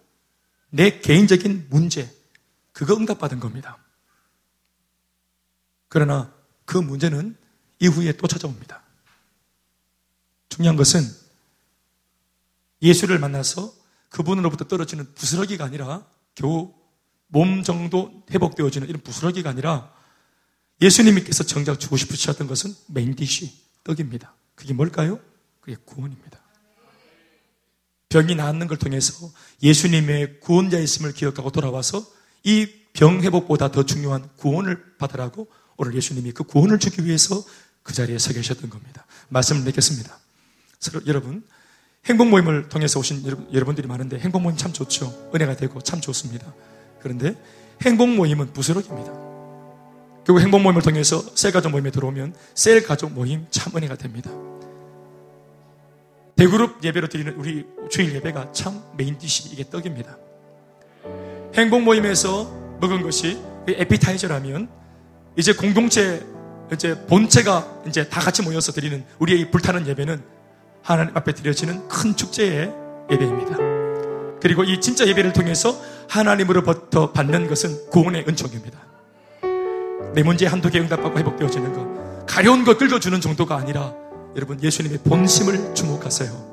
[0.71, 2.11] 내 개인적인 문제,
[2.71, 3.77] 그거 응답받은 겁니다.
[5.87, 6.33] 그러나
[6.65, 7.37] 그 문제는
[7.77, 8.88] 이후에 또 찾아옵니다.
[10.59, 11.01] 중요한 것은
[12.81, 13.73] 예수를 만나서
[14.09, 16.05] 그분으로부터 떨어지는 부스러기가 아니라
[16.35, 16.73] 겨우
[17.27, 19.93] 몸 정도 회복되어지는 이런 부스러기가 아니라
[20.81, 23.51] 예수님께서 정작 주고 싶으셨던 것은 메인디쉬,
[23.85, 24.35] 떡입니다.
[24.55, 25.19] 그게 뭘까요?
[25.61, 26.39] 그게 구원입니다.
[28.09, 29.31] 병이 낫는 걸 통해서
[29.63, 32.05] 예수님의 구원자이심을 기억하고 돌아와서
[32.43, 35.47] 이 병 회복보다 더 중요한 구원을 받으라고
[35.77, 37.41] 오늘 예수님이 그 구원을 주기 위해서
[37.81, 39.05] 그 자리에 서 계셨던 겁니다.
[39.29, 40.19] 말씀을 맺겠습니다.
[40.79, 41.43] 서로 여러분,
[42.05, 43.23] 행복 모임을 통해서 오신
[43.53, 45.31] 여러분들이 많은데 행복 모임 참 좋죠.
[45.35, 46.53] 은혜가 되고 참 좋습니다.
[47.01, 47.35] 그런데
[47.85, 49.11] 행복 모임은 부스러기입니다.
[50.25, 54.31] 그리고 행복 모임을 통해서 셀 가족 모임에 들어오면 셀 가족 모임 참 은혜가 됩니다.
[56.35, 60.17] 대그룹 예배로 드리는 우리 주일 예배가 참 main dish 이게 떡입니다.
[61.55, 62.45] 행복 모임에서
[62.79, 64.69] 먹은 것이 그 에피타이저라면
[65.35, 66.25] 이제 공동체
[66.71, 70.38] 이제 본체가 이제 다 같이 모여서 드리는 우리의 이 불타는 예배는
[70.81, 72.73] 하나님 앞에 드려지는 큰 축제의
[73.11, 73.57] 예배입니다.
[74.41, 75.75] 그리고 이 진짜 예배를 통해서
[76.07, 78.79] 하나님으로부터 받는 것은 구원의 은총입니다.
[80.13, 83.93] 내 문제 한두 개 응답받고 회복되어지는 것, 가려운 것 긁어주는 정도가 아니라
[84.35, 86.49] 여러분 예수님의 본심을 주목하세요.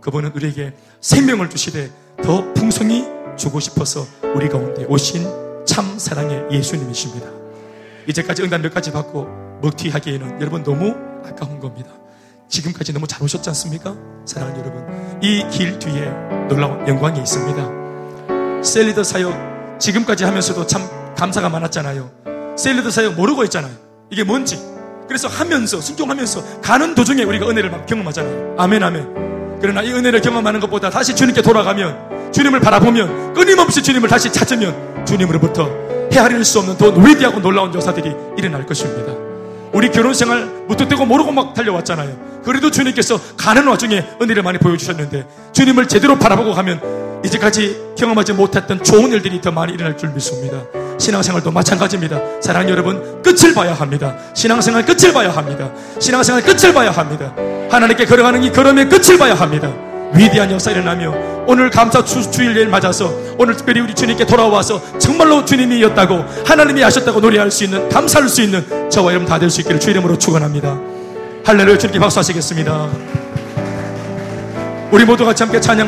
[0.00, 1.90] 그분은 우리에게 생명을 주시되
[2.22, 3.04] 더 풍성히
[3.36, 7.28] 주고 싶어서 우리 가운데 오신 참 사랑의 예수님이십니다.
[8.08, 10.94] 이제까지 응답 몇 가지 받고 먹튀하기에는 여러분 너무
[11.24, 11.90] 아까운 겁니다.
[12.48, 13.94] 지금까지 너무 잘 오셨지 않습니까?
[14.24, 14.84] 사랑하는 여러분,
[15.22, 16.10] 이 길 뒤에
[16.48, 18.62] 놀라운 영광이 있습니다.
[18.62, 20.82] 셀리더 사역 지금까지 하면서도 참
[21.16, 22.10] 감사가 많았잖아요.
[22.56, 23.72] 셀리더 사역 모르고 있잖아요.
[24.10, 24.58] 이게 뭔지.
[25.06, 28.56] 그래서 하면서 순종하면서 가는 도중에 우리가 은혜를 막 경험하잖아요.
[28.58, 29.58] 아멘 아멘.
[29.60, 35.68] 그러나 이 은혜를 경험하는 것보다 다시 주님께 돌아가면 주님을 바라보면 끊임없이 주님을 다시 찾으면 주님으로부터
[36.12, 39.12] 헤아릴 수 없는 더 위대하고 놀라운 역사들이 일어날 것입니다.
[39.72, 42.42] 우리 결혼 생활 무턱대고 모르고 막 달려왔잖아요.
[42.44, 49.12] 그래도 주님께서 가는 와중에 은혜를 많이 보여주셨는데 주님을 제대로 바라보고 가면 이제까지 경험하지 못했던 좋은
[49.12, 50.62] 일들이 더 많이 일어날 줄 믿습니다.
[50.98, 52.20] 신앙생활도 마찬가지입니다.
[52.40, 54.16] 사랑하는 여러분, 끝을 봐야 합니다.
[54.34, 55.70] 신앙생활 끝을 봐야 합니다.
[55.98, 57.34] 신앙생활 끝을 봐야 합니다.
[57.70, 59.72] 하나님께 걸어가는 이 걸음의 끝을 봐야 합니다.
[60.14, 61.12] 위대한 역사 일어나며
[61.46, 67.50] 오늘 감사 주, 주일을 맞아서 오늘 특별히 우리 주님께 돌아와서 정말로 주님이었다고 하나님이 하셨다고 노래할
[67.50, 70.78] 수 있는 감사할 수 있는 저와 여러분 다 될 수 있기를 주 이름으로 축원합니다.
[71.44, 72.88] 할렐루야 주님께 박수하시겠습니다.
[74.90, 75.86] 우리 모두 같이 함께 찬양